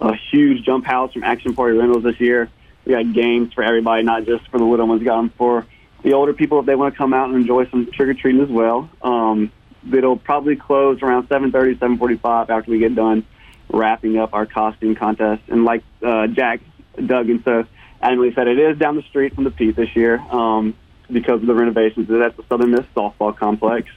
[0.02, 2.50] a huge jump house from Action Party Rentals this year.
[2.86, 5.00] We got games for everybody, not just for the little ones.
[5.00, 5.66] We got them for
[6.04, 8.42] the older people if they want to come out and enjoy some trick or treating
[8.42, 8.90] as well.
[9.02, 9.52] Um,
[9.94, 13.26] it'll probably close around 7:30, 7:45 after we get done
[13.70, 15.42] wrapping up our costume contest.
[15.48, 16.62] And like uh, Jack
[16.98, 17.08] and
[17.44, 17.66] so
[18.04, 20.76] adamantly said, it is down the street from the Pete this year um,
[21.12, 22.08] because of the renovations.
[22.10, 23.90] That's the Southern Miss softball complex.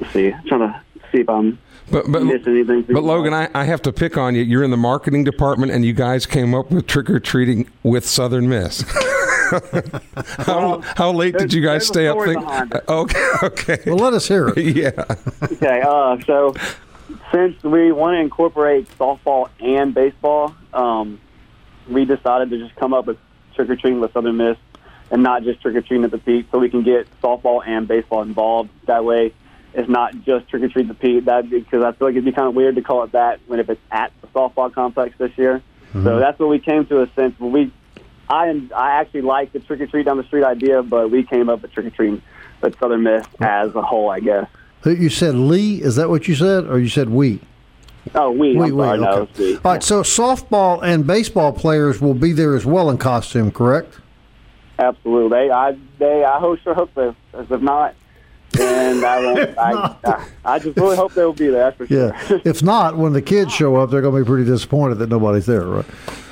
[0.00, 1.58] Let's see, I'm trying to see if I'm
[1.90, 2.82] But but, missing anything.
[2.82, 4.42] but Logan, I, I have to pick on you.
[4.42, 8.06] You're in the marketing department, and you guys came up with trick or treating with
[8.06, 8.84] Southern Miss.
[10.38, 12.18] how, how late did you guys stay up?
[12.18, 12.44] Think,
[12.88, 14.58] okay, okay, Well, let us hear it.
[14.76, 14.90] yeah.
[15.42, 16.54] Okay, uh, so
[17.32, 21.20] since we want to incorporate softball and baseball, um,
[21.88, 23.18] we decided to just come up with
[23.54, 24.56] trick or treating with Southern Miss
[25.10, 27.88] and not just trick or treating at the Pete, so we can get softball and
[27.88, 28.70] baseball involved.
[28.86, 29.32] That way,
[29.74, 31.24] it's not just trick or treat the Pete.
[31.24, 33.60] That because I feel like it'd be kind of weird to call it that when
[33.60, 35.62] if it's at the softball complex this year.
[36.04, 37.40] So that's what we came to a sense.
[37.40, 37.72] We,
[38.28, 41.48] I I actually like the trick or treat down the street idea, but we came
[41.48, 42.22] up with trick or treating
[42.60, 44.48] with Southern Miss as a whole, I guess.
[44.84, 46.66] You said Lee, is that what you said?
[46.66, 47.40] Or you said we?
[48.14, 48.56] Oh, we.
[48.56, 49.32] We, we, sorry, no, okay.
[49.38, 49.54] we.
[49.56, 53.98] All right, so softball and baseball players will be there as well in costume, correct?
[54.78, 55.36] Absolutely.
[55.36, 57.14] They, I, they, I hope, sure hope so.
[57.34, 57.94] As if not,
[58.52, 59.58] then I won't.
[59.58, 61.72] I, I, I just really hope they will be there.
[61.72, 62.14] For sure.
[62.14, 62.38] Yeah.
[62.44, 65.46] if not, when the kids show up, they're going to be pretty disappointed that nobody's
[65.46, 65.86] there, right?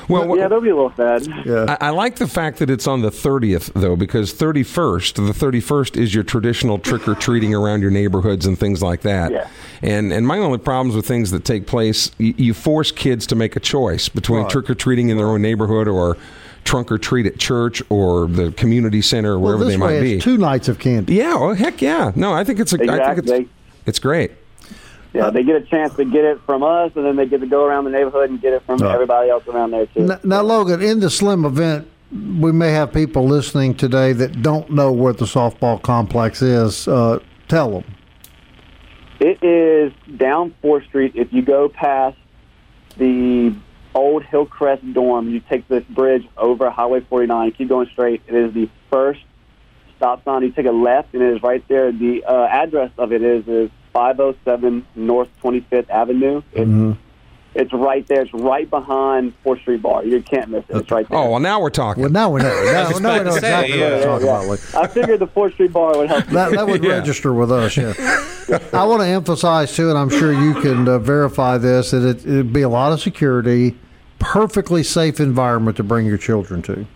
[0.08, 1.26] Well, yeah, they'll be a little sad.
[1.44, 1.76] Yeah.
[1.80, 5.96] I, I like the fact that it's on the 30th, though, because 31st, the 31st
[5.96, 9.32] is your traditional trick or treating around your neighborhoods and things like that.
[9.32, 9.48] Yeah.
[9.82, 13.34] And and my only problems with things that take place, you, you force kids to
[13.36, 14.50] make a choice between Right.
[14.50, 16.16] trick or treating in their own neighborhood or
[16.64, 19.94] trunk or treat at church or the community center or Well, wherever this they way
[19.98, 20.18] might be.
[20.20, 21.14] two nights of candy.
[21.14, 22.12] yeah, well, heck yeah.
[22.16, 23.36] No, I think it's a, I think Exactly.
[23.42, 23.50] it's,
[23.86, 24.32] it's great.
[25.16, 27.46] Yeah, they get a chance to get it from us, and then they get to
[27.46, 28.92] go around the neighborhood and get it from Right.
[28.94, 30.00] everybody else around there too.
[30.00, 34.70] Now, now, Logan, in the slim event, we may have people listening today that don't
[34.70, 36.86] know where the softball complex is.
[36.86, 37.84] Uh, tell them.
[39.20, 41.12] It is down Fourth Street.
[41.14, 42.16] If you go past
[42.98, 43.54] the
[43.94, 48.22] old Hillcrest dorm, you take this bridge over Highway 49, keep going straight.
[48.26, 49.20] It is the first
[49.96, 50.42] stop sign.
[50.42, 51.90] You take a left, and it is right there.
[51.92, 56.42] The uh, address of it is is 507 North 25th Avenue.
[56.52, 56.98] It's,
[57.54, 58.20] it's right there.
[58.20, 60.04] It's right behind Fourth Street Bar.
[60.04, 60.76] You can't miss it.
[60.76, 61.18] It's right there.
[61.18, 62.02] Oh, well, now we're talking.
[62.02, 62.48] Well, now we know.
[62.72, 64.42] Now, was now we about know to say, exactly yeah, what you're Yeah, talking yeah.
[64.42, 64.50] about.
[64.50, 64.80] Lee.
[64.82, 66.26] I figured the Fourth Street Bar would help.
[66.26, 66.90] That, that would Yeah.
[66.90, 67.94] register with us, yeah.
[68.74, 72.18] I want to emphasize, too, and I'm sure you can uh, verify this, that it,
[72.26, 73.78] it'd be a lot of security,
[74.18, 76.86] perfectly safe environment to bring your children to.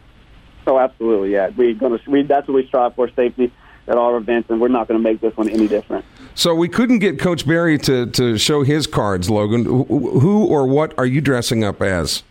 [0.67, 1.33] Oh, absolutely.
[1.33, 1.99] Yeah, We're gonna.
[2.07, 3.51] We that's what we strive for: safety
[3.89, 6.05] at all our events, and we're not going to make this one any different.
[6.35, 9.65] So we couldn't get Coach Berry to, to show his cards, Logan.
[9.65, 9.85] Who,
[10.21, 12.23] who or what are you dressing up as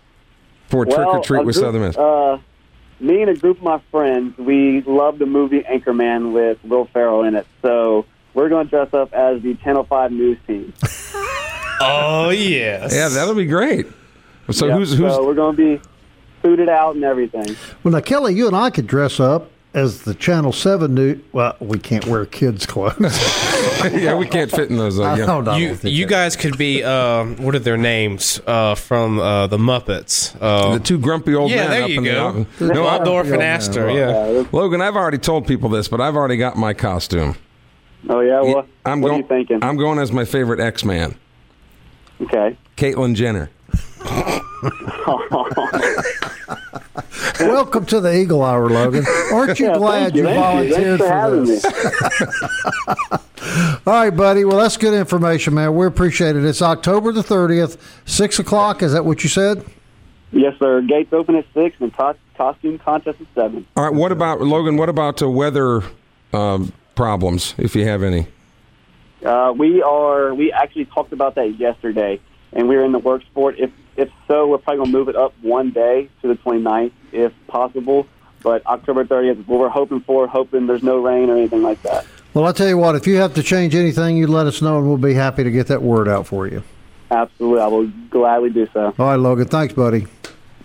[0.67, 1.97] for trick or treat with group- Southern Miss?
[1.97, 2.39] Uh,
[2.99, 7.23] me and a group of my friends, we love the movie Anchorman with Will Ferrell
[7.23, 7.47] in it.
[7.62, 10.73] So we're going to dress up as the Channel Five news team.
[11.81, 12.93] Oh yes.
[12.93, 13.88] yeah, that'll be great.
[14.51, 15.81] So Yep, who's who's So we're going to be
[16.41, 17.55] suited out and everything.
[17.83, 21.21] Well, now, Kelly, you and I could dress up as the Channel 7 new.
[21.31, 22.97] Well, we can't wear kids' clothes.
[23.93, 24.99] yeah, we can't fit in those.
[24.99, 25.25] Uh, I yeah.
[25.25, 25.55] don't know.
[25.55, 30.35] You you guys could be um, what are their names uh, from uh, the Muppets?
[30.39, 32.13] Uh, The two grumpy old yeah, men there up you in go.
[32.23, 32.47] mountain.
[32.59, 33.89] No, No, I- Waldorf and Astor.
[33.91, 34.09] Yeah.
[34.09, 37.35] Uh, Logan, I've already told people this, but I've already got my costume.
[38.09, 38.41] oh yeah.
[38.41, 39.19] Well, I'm what going.
[39.19, 39.59] are you thinking?
[39.63, 41.15] I'm going as my favorite X Man,
[42.21, 42.57] okay.
[42.77, 43.49] Caitlyn Jenner.
[47.39, 49.05] Welcome to the Eagle Hour, Logan.
[49.31, 50.75] Aren't you Yeah, glad you, you thank you.
[50.75, 51.65] volunteered for this?
[53.87, 54.45] All right, buddy.
[54.45, 55.75] Well, that's good information, man.
[55.75, 56.43] We appreciate it.
[56.43, 58.81] It's October the 30th, 6 o'clock.
[58.83, 59.63] Is that what you said?
[60.31, 60.81] Yes, sir.
[60.81, 63.65] Gates open at six, and co- costume contest at seven.
[63.75, 63.93] All right.
[63.93, 64.77] What about Logan?
[64.77, 65.81] What about the weather
[66.33, 68.27] um, problems, if you have any?
[69.25, 70.31] Uh, we are.
[70.35, 72.19] We actually talked about that yesterday,
[72.53, 73.59] and we are in the works for it.
[73.59, 76.91] If if so, we're probably going to move it up one day to the 29th,
[77.12, 78.07] if possible.
[78.41, 80.27] But October 30th is what we're hoping for.
[80.27, 82.05] Hoping there's no rain or anything like that.
[82.33, 84.77] Well, I'll tell you what, if you have to change anything, you let us know,
[84.77, 86.63] and we'll be happy to get that word out for you.
[87.12, 88.93] Absolutely, I will gladly do so.
[88.97, 89.47] All right, Logan.
[89.47, 90.05] Thanks, buddy.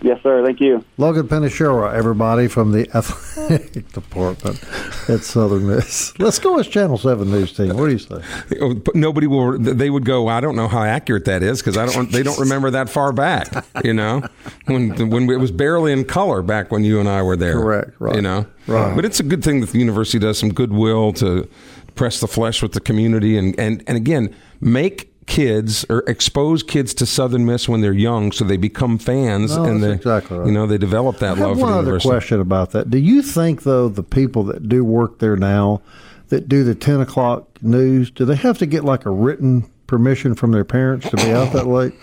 [0.04, 0.44] Yes, sir.
[0.44, 0.84] Thank you.
[0.98, 4.62] Logan Penashura, everybody from the athletic department
[5.08, 6.12] at Southern Miss.
[6.18, 7.74] Let's go as Channel 7 News team.
[7.74, 8.22] What do you say?
[8.60, 9.58] Oh, nobody will.
[9.58, 10.28] They would go.
[10.28, 12.12] I don't know how accurate that is because I don't.
[12.12, 13.64] They don't remember that far back.
[13.82, 14.22] You know,
[14.66, 17.54] when when it was barely in color back when you and I were there.
[17.54, 18.94] Correct, right, You know, right.
[18.94, 21.48] But it's a good thing that the university does some goodwill to
[21.94, 26.92] press the flesh with the community, and and and again make kids or expose kids
[26.94, 30.46] to Southern Miss when they're young, so they become fans No, and they exactly right.
[30.46, 32.08] you know they develop that I have love one for the other university.
[32.08, 32.90] question about that.
[32.90, 35.80] Do you think, though, the people that do work there now,
[36.28, 40.34] that do the ten o'clock news, do they have to get like a written permission
[40.34, 41.94] from their parents to be out that late?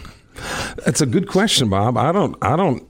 [0.86, 1.98] That's a good question, Bob.
[1.98, 2.36] I don't.
[2.42, 2.88] I don't.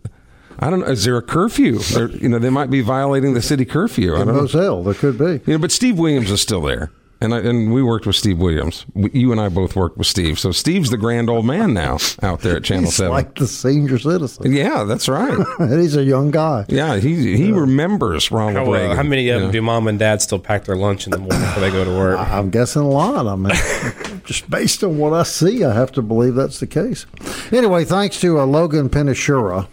[0.59, 0.83] I don't.
[0.83, 1.79] Is there a curfew?
[1.97, 4.13] Or, you know, they might be violating the city curfew.
[4.15, 4.33] I don't know.
[4.41, 5.41] Moselle, there could be.
[5.45, 8.39] You know, but Steve Williams is still there, and I, and we worked with Steve
[8.39, 8.85] Williams.
[8.93, 10.39] We, you and I both worked with Steve.
[10.39, 13.11] So Steve's the grand old man now out there at Channel He's Seven.
[13.11, 14.51] like the senior citizen.
[14.51, 15.37] yeah, that's right.
[15.59, 16.65] and he's a young guy.
[16.67, 19.51] Yeah, he he remembers Ronald How, uh, how many of you them know.
[19.51, 21.91] do mom and dad still pack their lunch in the morning before they go to
[21.91, 22.19] work?
[22.19, 23.27] I'm guessing a lot.
[23.27, 23.53] I mean,
[24.25, 27.05] just based on what I see, I have to believe that's the case.
[27.51, 29.67] Anyway, thanks to uh, Logan Penashura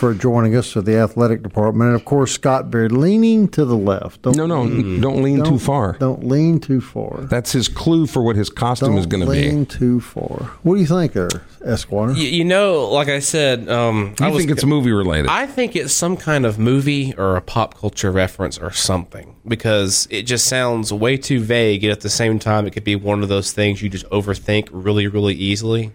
[0.00, 3.76] for joining us at the athletic department, and of course Scott Berry, leaning to the
[3.76, 4.22] left.
[4.22, 4.66] Don't, No, no,
[4.98, 5.92] don't lean too far.
[6.00, 7.20] Don't lean too far.
[7.24, 9.50] That's his clue for what his costume Don't is going to be.
[9.50, 9.70] lean be.
[9.70, 10.50] too far.
[10.62, 11.28] What do you think, there,
[11.62, 12.12] Esquire?
[12.12, 15.28] You, you know, like I said, um, I was think it's movie related?
[15.28, 20.08] I think it's some kind of movie or a pop culture reference or something because
[20.10, 21.84] it just sounds way too vague.
[21.84, 24.70] And at the same time, it could be one of those things you just overthink
[24.72, 25.92] really, really easily.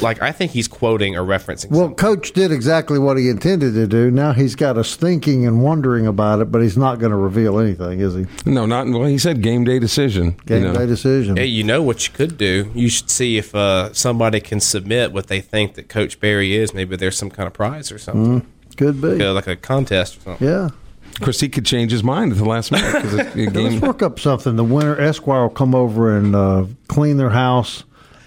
[0.00, 1.70] Like I think he's quoting or referencing.
[1.70, 1.96] Well, something.
[1.96, 4.10] Coach did exactly what he intended to do.
[4.10, 7.58] Now he's got us thinking and wondering about it, but he's not going to reveal
[7.58, 8.26] anything, is he?
[8.44, 9.04] no, not well.
[9.04, 10.36] He said game day decision.
[10.46, 10.78] Game you know.
[10.78, 11.36] day decision.
[11.36, 12.70] Hey, you know what you could do?
[12.74, 16.72] You should see if uh, somebody can submit what they think that Coach Berry is.
[16.74, 18.46] Maybe there's some kind of prize or something,
[18.76, 19.22] Could be.
[19.24, 20.46] Uh, like a contest or something.
[20.48, 20.68] Yeah.
[21.18, 24.02] Of course, he could change his mind at the last minute because the Let's work
[24.02, 24.54] up something.
[24.54, 27.82] The winter Esquire will come over and uh, clean their house.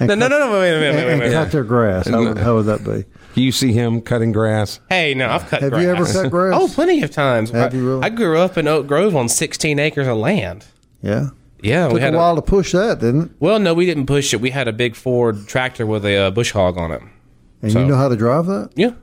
[0.09, 1.31] And No, no, cut- no, no, wait a minute, wait, wait, and wait.
[1.33, 2.07] cut their grass.
[2.07, 3.05] How would, how would that be?
[3.41, 4.79] You see him cutting grass.
[4.89, 5.61] Hey, no, I've cut.
[5.61, 5.83] Have grass.
[5.83, 6.53] you ever cut grass?
[6.59, 7.51] Oh, plenty of times.
[7.51, 8.03] Have I, you really?
[8.03, 10.65] I grew up in Oak Grove on 16 acres of land.
[11.01, 11.29] Yeah.
[11.63, 13.31] Yeah, Took we had a while to push that, didn't it?
[13.39, 14.41] well, no, we didn't push it.
[14.41, 17.01] We had a big Ford tractor with a uh, bush hog on it.
[17.61, 18.71] And So- you know how to drive that?
[18.75, 18.93] Yeah,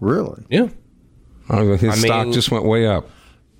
[0.00, 0.44] Really?
[0.50, 0.66] yeah.
[1.48, 3.08] Oh, his I stock mean- just went way up.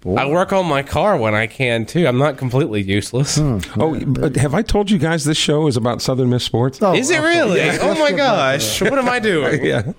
[0.05, 2.07] I work on my car when I can too.
[2.07, 3.39] I'm not completely useless.
[3.39, 6.83] Oh, but have I told you guys this show is about Southern Miss sports?
[6.83, 7.59] Oh, Is it really?
[7.59, 7.79] Yeah.
[7.81, 8.81] Oh my gosh!
[8.83, 9.65] What am I doing?
[9.65, 9.93] Yeah.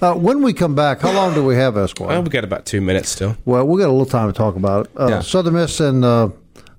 [0.00, 2.08] Uh, when we come back, how long do we have, Esquire?
[2.08, 3.36] Well, we got about two minutes still.
[3.44, 4.92] Well, we got a little time to talk about it.
[4.96, 5.20] Uh, Yeah.
[5.20, 6.30] Southern Miss and uh,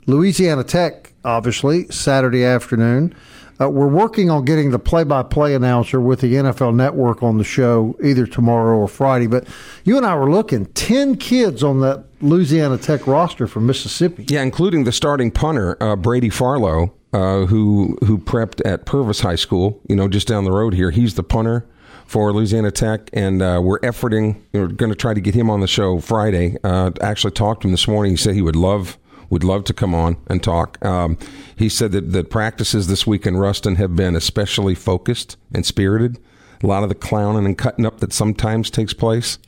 [0.07, 3.15] Louisiana Tech, obviously, Saturday afternoon.
[3.61, 7.95] Uh, we're working on getting the play-by-play announcer with the NFL Network on the show
[8.03, 9.27] either tomorrow or Friday.
[9.27, 9.47] But
[9.83, 14.25] you and I were looking ten kids on that Louisiana Tech roster from Mississippi.
[14.29, 19.35] Yeah, including the starting punter, uh, Brady Farlow, uh, who who prepped at Purvis High
[19.35, 20.91] School, you know, just down the road here.
[20.91, 21.67] He's the punter
[22.05, 24.41] for Louisiana Tech, and uh, we're efforting.
[24.53, 26.57] We're going to try to get him on the show Friday.
[26.63, 28.13] Uh, actually, talked to him this morning.
[28.13, 28.97] He said he would love
[29.29, 30.83] would love to come on and talk.
[30.85, 31.17] Um,
[31.55, 36.19] he said that the practices this week in Ruston have been especially focused and spirited.
[36.63, 39.39] A lot of the clowning and cutting up that sometimes takes place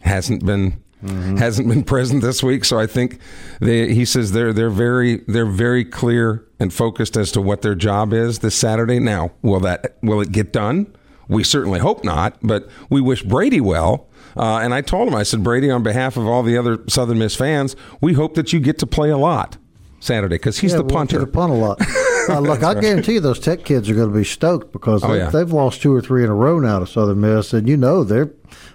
[0.00, 2.64] hasn't been hasn't been present this week.
[2.64, 3.18] So I think
[3.60, 7.74] they, he says they're they're very they're very clear and focused as to what their
[7.74, 8.98] job is this Saturday.
[8.98, 10.94] Now, will that will it get done?
[11.28, 14.08] We certainly hope not, but we wish Brady well.
[14.36, 17.18] Uh, and I told him, I said, Brady, on behalf of all the other Southern
[17.18, 19.56] Miss fans, we hope that you get to play a lot
[20.00, 21.20] Saturday because he's Yeah, the punter.
[21.20, 21.80] to punt a lot.
[22.26, 25.12] Uh, look, I guarantee you those Tech kids are going to be stoked because Oh,
[25.12, 25.28] they, yeah.
[25.28, 28.02] they've lost two or three in a row now to Southern Miss, and you know
[28.02, 28.30] they're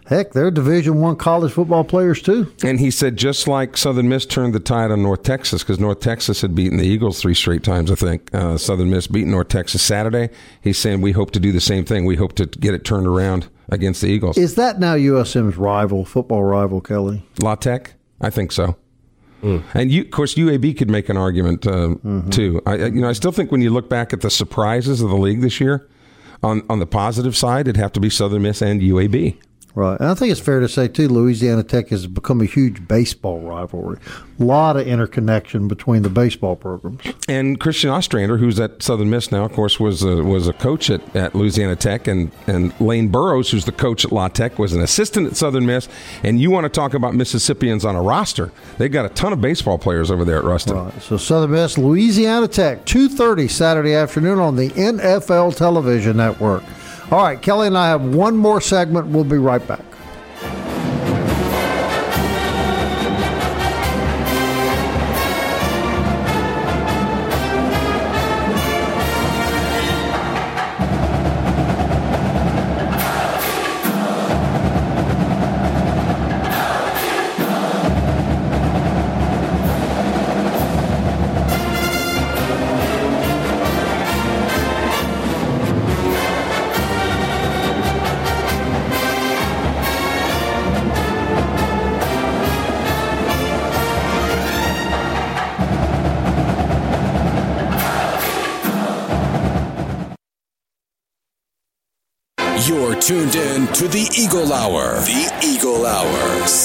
[0.09, 2.51] heck they're Division One college football players too.
[2.63, 5.99] And he said, just like Southern Miss turned the tide on North Texas, because North
[6.01, 8.33] Texas had beaten the Eagles three straight times, I think.
[8.33, 10.29] Uh, Southern Miss beat North Texas Saturday.
[10.61, 12.05] He's saying, we hope to do the same thing.
[12.05, 14.37] We hope to get it turned around against the Eagles.
[14.37, 17.23] Is that now USM's rival, football rival, Kelly?
[17.41, 17.93] La Tech?
[18.19, 18.75] I think so.
[19.41, 21.95] And you, of course, UAB could make an argument uh,
[22.29, 22.61] too.
[22.65, 25.09] I, I- you know, I still think when you look back at the surprises of
[25.09, 25.87] the league this year,
[26.43, 29.37] on on the positive side, it'd have to be Southern Miss and UAB.
[29.75, 29.99] Right.
[29.99, 33.39] And I think it's fair to say, too, Louisiana Tech has become a huge baseball
[33.39, 33.99] rivalry.
[34.39, 37.01] A lot of interconnection between the baseball programs.
[37.27, 40.89] And Christian Ostrander, who's at Southern Miss now, of course, was a, was a coach
[40.89, 44.73] at, at Louisiana Tech, and, and Lane Burroughs, who's the coach at La Tech, was
[44.73, 45.88] an assistant at Southern Miss.
[46.23, 48.51] And you want to talk about Mississippians on a roster?
[48.77, 50.77] They've got a ton of baseball players over there at Ruston.
[50.77, 51.01] Right.
[51.01, 56.63] So Southern Miss, Louisiana Tech, 2.30 Saturday afternoon on the NFL television network.
[57.11, 59.07] All right, Kelly and I have one more segment.
[59.07, 59.88] We'll be right back.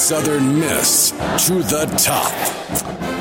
[0.05, 1.13] Southern Miss
[1.47, 2.31] to the top.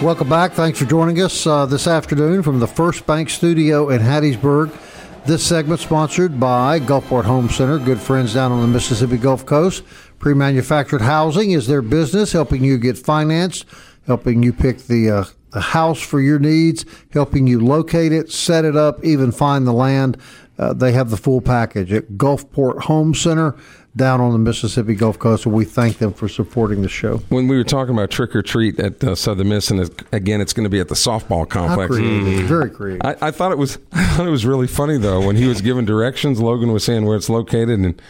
[0.03, 0.51] Welcome back.
[0.51, 4.77] Thanks for joining us uh, this afternoon from the First Bank Studio in Hattiesburg.
[5.25, 9.86] This segment sponsored by Gulfport Home Center, good friends down on the Mississippi Gulf Coast.
[10.19, 13.63] Pre-manufactured housing is their business, helping you get financed,
[14.05, 18.65] helping you pick the uh, the house for your needs, helping you locate it, set
[18.65, 20.17] it up, even find the land.
[20.57, 23.55] Uh, they have the full package at Gulfport Home Center
[23.96, 27.18] down on the Mississippi Gulf Coast, and we thank them for supporting the show.
[27.30, 30.54] When we were talking about trick or treat at uh, Southern Miss, and again, it's
[30.54, 31.96] going to be at the softball complex.
[31.96, 33.06] creative, very creative.
[33.06, 35.62] I, I thought it was I thought it was really funny though when he was
[35.62, 36.39] giving directions.
[36.39, 38.02] Logan was saying where it's located, and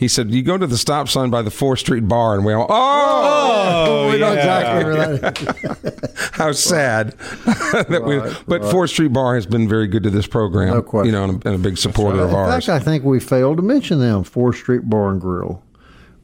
[0.00, 2.54] he said, "You go to the stop sign by the Fourth Street Bar," and we
[2.54, 6.30] all, "Oh, oh we know exactly where that is.
[6.32, 7.10] how sad!"
[7.42, 8.70] that we, Right, but right.
[8.70, 10.68] Fourth Street Bar has been very good to this program.
[10.68, 11.12] No question.
[11.12, 12.54] You know, and a, and a big supporter of ours.
[12.54, 15.62] In fact, I think we failed to mention them, Fourth Street Bar and Grill,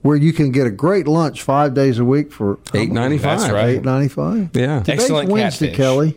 [0.01, 3.41] where you can get a great lunch five days a week for Eight ninety five.
[3.41, 3.69] That's right.
[3.77, 4.49] eight ninety five.
[4.55, 5.77] Yeah, Excellent Wednesday, catfish.
[5.77, 6.17] Kelly.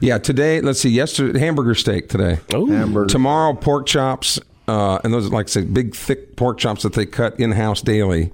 [0.00, 0.18] yeah.
[0.18, 0.90] Today, let's see.
[0.90, 2.38] Yesterday, hamburger steak today.
[2.50, 3.06] Hamburger.
[3.06, 4.38] Tomorrow, pork chops,
[4.70, 7.82] uh, and those like I say, big thick pork chops that they cut in house
[7.82, 8.32] daily.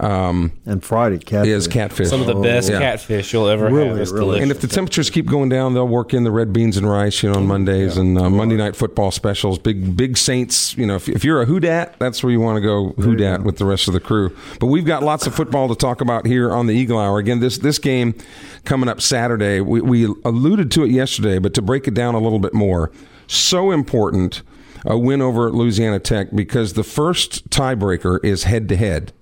[0.00, 1.48] Um, and Friday catfish.
[1.48, 2.08] is catfish.
[2.08, 2.80] Some of the best Yeah.
[2.80, 3.98] catfish you'll ever Really, have.
[3.98, 4.24] It's really.
[4.24, 4.42] delicious.
[4.42, 7.22] And if the temperatures keep going down, they'll work in the red beans and rice,
[7.22, 9.58] you know, on Mondays and uh, Monday night football specials.
[9.58, 10.76] Big, big Saints.
[10.76, 13.14] You know, if, if you're a Who Dat, that's where you want to go Who
[13.14, 14.34] Dat with the rest of the crew.
[14.58, 17.18] But we've got lots of football to talk about here on the Eagle Hour.
[17.18, 18.14] Again, this this game
[18.64, 19.60] coming up Saturday.
[19.60, 22.90] We, we alluded to it yesterday, but to break it down a little bit more,
[23.28, 24.42] so important
[24.84, 29.12] a win over at Louisiana Tech because the first tiebreaker is head to head.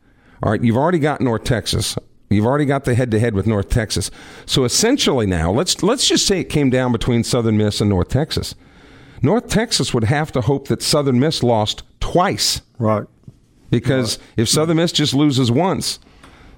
[0.43, 1.97] All right, you've already got North Texas.
[2.31, 4.11] You've already got the head to head with North Texas.
[4.47, 8.09] So essentially now, let's let's just say it came down between Southern Miss and North
[8.09, 8.55] Texas.
[9.23, 13.05] North Texas would have to hope that Southern Miss lost twice Right.
[13.69, 15.99] because if Southern Miss just loses once,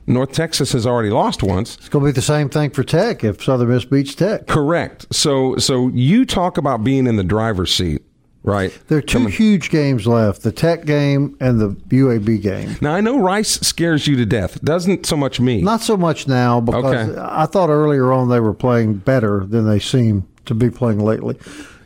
[0.07, 1.77] North Texas has already lost once.
[1.77, 4.47] It's going to be the same thing for Tech if Southern Miss beats Tech.
[4.47, 5.07] Correct.
[5.13, 8.03] So so you talk about being in the driver's seat,
[8.43, 8.77] right?
[8.89, 12.77] There are two Coming- huge games left: the Tech game and the UAB game.
[12.81, 14.63] Now I know Rice scares you to death.
[14.63, 15.63] Doesn't so much me.
[15.63, 17.21] Not so much now because Okay.
[17.21, 21.37] I thought earlier on they were playing better than they seem to be playing lately.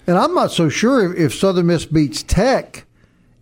[0.07, 2.85] And I'm not so sure if, if Southern Miss beats Tech,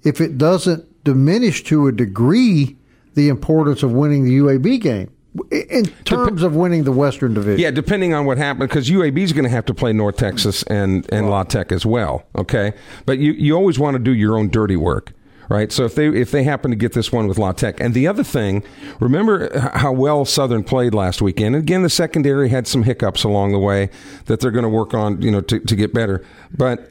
[0.03, 2.77] if it doesn't diminish to a degree
[3.15, 5.11] the importance of winning the UAB game
[5.51, 7.61] in terms of winning the Western Division.
[7.61, 10.63] Yeah, depending on what happens, because UAB is going to have to play North Texas
[10.65, 12.25] and and La Tech as well.
[12.37, 12.73] Okay,
[13.05, 15.13] but you you always want to do your own dirty work,
[15.49, 15.73] right?
[15.73, 18.07] So if they if they happen to get this one with La Tech, and the
[18.07, 18.63] other thing,
[19.01, 21.57] remember how well Southern played last weekend.
[21.57, 23.91] Again, the secondary had some hiccups along the way
[24.27, 26.25] that they're going to work on, you know, to, to get better.
[26.57, 26.91] But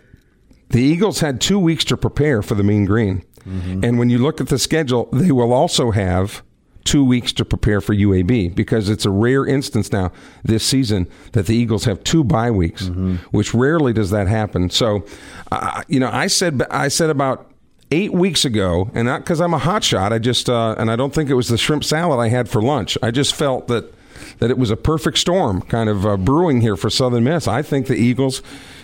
[0.70, 3.24] the Eagles had two weeks to prepare for the Mean Green.
[3.48, 3.84] Mm-hmm.
[3.84, 6.44] And when you look at the schedule, they will also have
[6.84, 10.12] two weeks to prepare for UAB because it's a rare instance now
[10.44, 12.88] this season that the Eagles have two bye weeks,
[13.32, 14.70] which rarely does that happen.
[14.70, 15.06] So,
[15.52, 17.50] uh, you know, I said I said about
[17.92, 21.14] eight weeks ago, and not because I'm a hotshot, I just uh, and I don't
[21.14, 22.98] think it was the shrimp salad I had for lunch.
[23.02, 23.94] I just felt that
[24.40, 27.48] that it was a perfect storm kind of uh, brewing here for Southern Miss.
[27.48, 28.42] I think the Eagles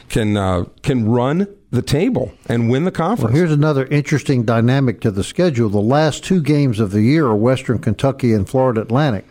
[0.10, 3.36] can uh, can run the table and win the Well, conference.
[3.36, 5.70] here's another interesting dynamic to the schedule.
[5.70, 9.26] The last two games of the year are Western Kentucky and Florida Atlantic.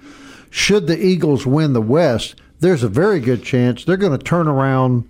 [0.51, 4.49] Should the Eagles win the West, there's a very good chance they're going to turn
[4.49, 5.09] around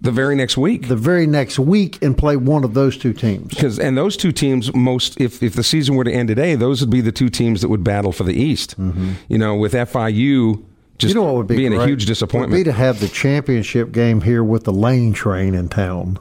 [0.00, 0.86] the very next week.
[0.88, 3.48] the very next week and play one of those two teams.
[3.48, 6.80] Because and those two teams, most if if the season were to end today, those
[6.80, 8.78] would be the two teams that would battle for the East.
[8.80, 9.12] Mm-hmm.
[9.28, 10.62] You know, with FIU
[10.98, 12.50] just you know what would be being a huge disappointment.
[12.52, 16.18] Would be to have the championship game here with the lane train in town.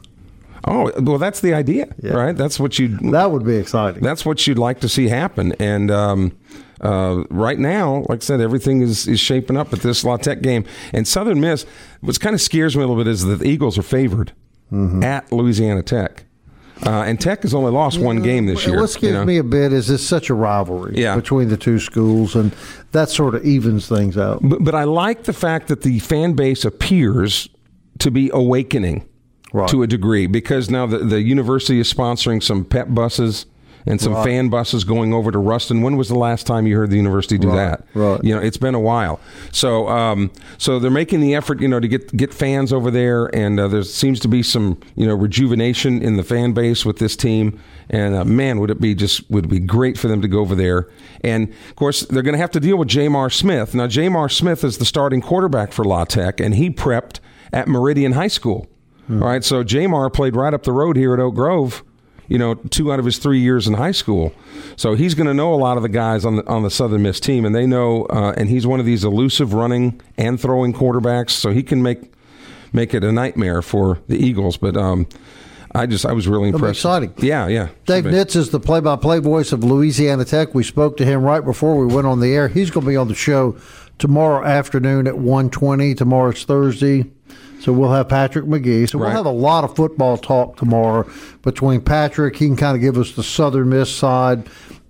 [0.68, 2.13] Oh well, that's the idea, Yeah.
[2.13, 2.36] right?
[2.36, 4.03] That's what you That would be exciting.
[4.03, 5.53] that's what you'd like to see happen.
[5.59, 6.38] And um,
[6.82, 10.41] uh, right now, like I said, everything is, is shaping up at this La Tech
[10.41, 10.63] game.
[10.93, 11.65] And Southern Miss,
[12.01, 14.34] what kind of scares me a little bit is that the Eagles are favored
[14.72, 15.01] Mm-hmm.
[15.01, 16.26] at Louisiana Tech.
[16.86, 18.82] Uh, and Tech has only lost one game this year.
[18.82, 19.24] What scares you know?
[19.26, 21.15] me a bit is it's such a rivalry Yeah.
[21.15, 22.51] between the two schools, and
[22.91, 24.39] that sort of evens things out.
[24.43, 27.47] But, but I like the fact that the fan base appears
[27.99, 29.07] to be awakening
[29.54, 29.70] Right.
[29.70, 33.45] to a degree because now the, the university is sponsoring some pep buses
[33.86, 34.26] and some Right.
[34.26, 35.82] fan buses going over to Ruston.
[35.82, 37.86] When was the last time you heard the university do Right, that?
[37.93, 38.22] right.
[38.22, 39.22] You know, it's been a while.
[39.54, 43.34] So, um, so they're making the effort, you know, to get get fans over there,
[43.34, 46.98] and uh, there seems to be some, you know, rejuvenation in the fan base with
[46.98, 47.58] this team.
[47.89, 50.39] And uh, man, would it be just would it be great for them to go
[50.39, 50.89] over there?
[51.24, 53.74] And of course, they're going to have to deal with J'Mar Smith.
[53.74, 57.22] Now, J'Mar Smith is the starting quarterback for La Tech, and he prepped
[57.54, 58.68] at Meridian High School.
[59.10, 61.84] All right, so J'Mar played right up the road here at Oak Grove
[62.28, 64.34] you know, two out of his three years in high school.
[64.76, 67.03] So he's going to know a lot of the guys on the on the Southern
[67.03, 68.05] Miss team, and they know.
[68.05, 72.12] Uh, and he's one of these elusive running and throwing quarterbacks, so he can make
[72.74, 74.58] make it a nightmare for the Eagles.
[74.58, 75.08] But um,
[75.74, 76.80] I just I was really impressed.
[76.80, 77.14] exciting.
[77.18, 77.70] Yeah, yeah.
[77.86, 80.53] Dave Nitz is the play-by-play voice of Louisiana Tech.
[80.53, 82.47] We spoke to him right before we went on the air.
[82.47, 83.58] He's going to be on the show
[83.97, 85.97] tomorrow afternoon at 1.20.
[85.97, 87.05] Tomorrow's Thursday.
[87.60, 88.89] So we'll have Patrick McGee.
[88.89, 91.10] So we'll have a lot of football talk tomorrow
[91.41, 92.36] between Patrick.
[92.36, 94.47] He can kind of give us the Southern Miss side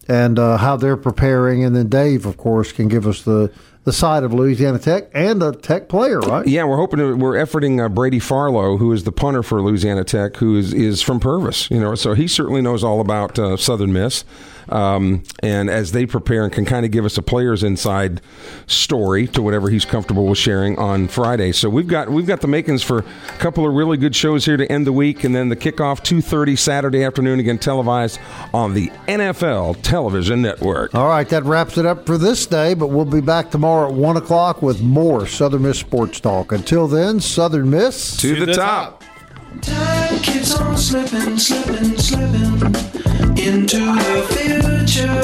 [0.07, 3.51] and uh, how they're preparing, and then Dave, of course, can give us the
[3.87, 6.45] the side of Louisiana Tech and a Tech player, right?
[6.45, 10.03] Yeah, we're hoping to, we're efforting uh, Brady Farlow, who is the punter for Louisiana
[10.03, 11.71] Tech, who is, is from Purvis.
[11.71, 14.25] You know, so he certainly knows all about uh, Southern Miss.
[14.69, 18.21] Um, and as they prepare and can kind of give us a player's inside
[18.65, 21.51] story to whatever he's comfortable with sharing on Friday.
[21.51, 24.57] So we've got we've got the makings for a couple of really good shows here
[24.57, 28.19] to end the week, and then the kickoff two thirty Saturday afternoon again televised
[28.53, 30.93] on the NFL Television Network.
[30.95, 33.93] All right, that wraps it up for this day, but we'll be back tomorrow at
[33.93, 36.51] 1 o'clock with more Southern Miss Sports Talk.
[36.51, 38.17] Until then, Southern Miss.
[38.17, 39.03] To, the, top.
[39.61, 39.96] Time keeps on
[40.77, 42.53] slipping, slipping, slipping
[43.35, 45.21] into the future.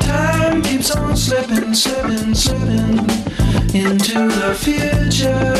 [0.00, 2.98] Time keeps on slipping, slipping, slipping
[3.74, 5.54] into the future.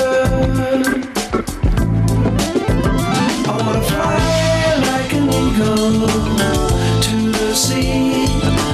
[3.46, 6.08] I wanna fly like an eagle
[7.00, 8.73] to the sea.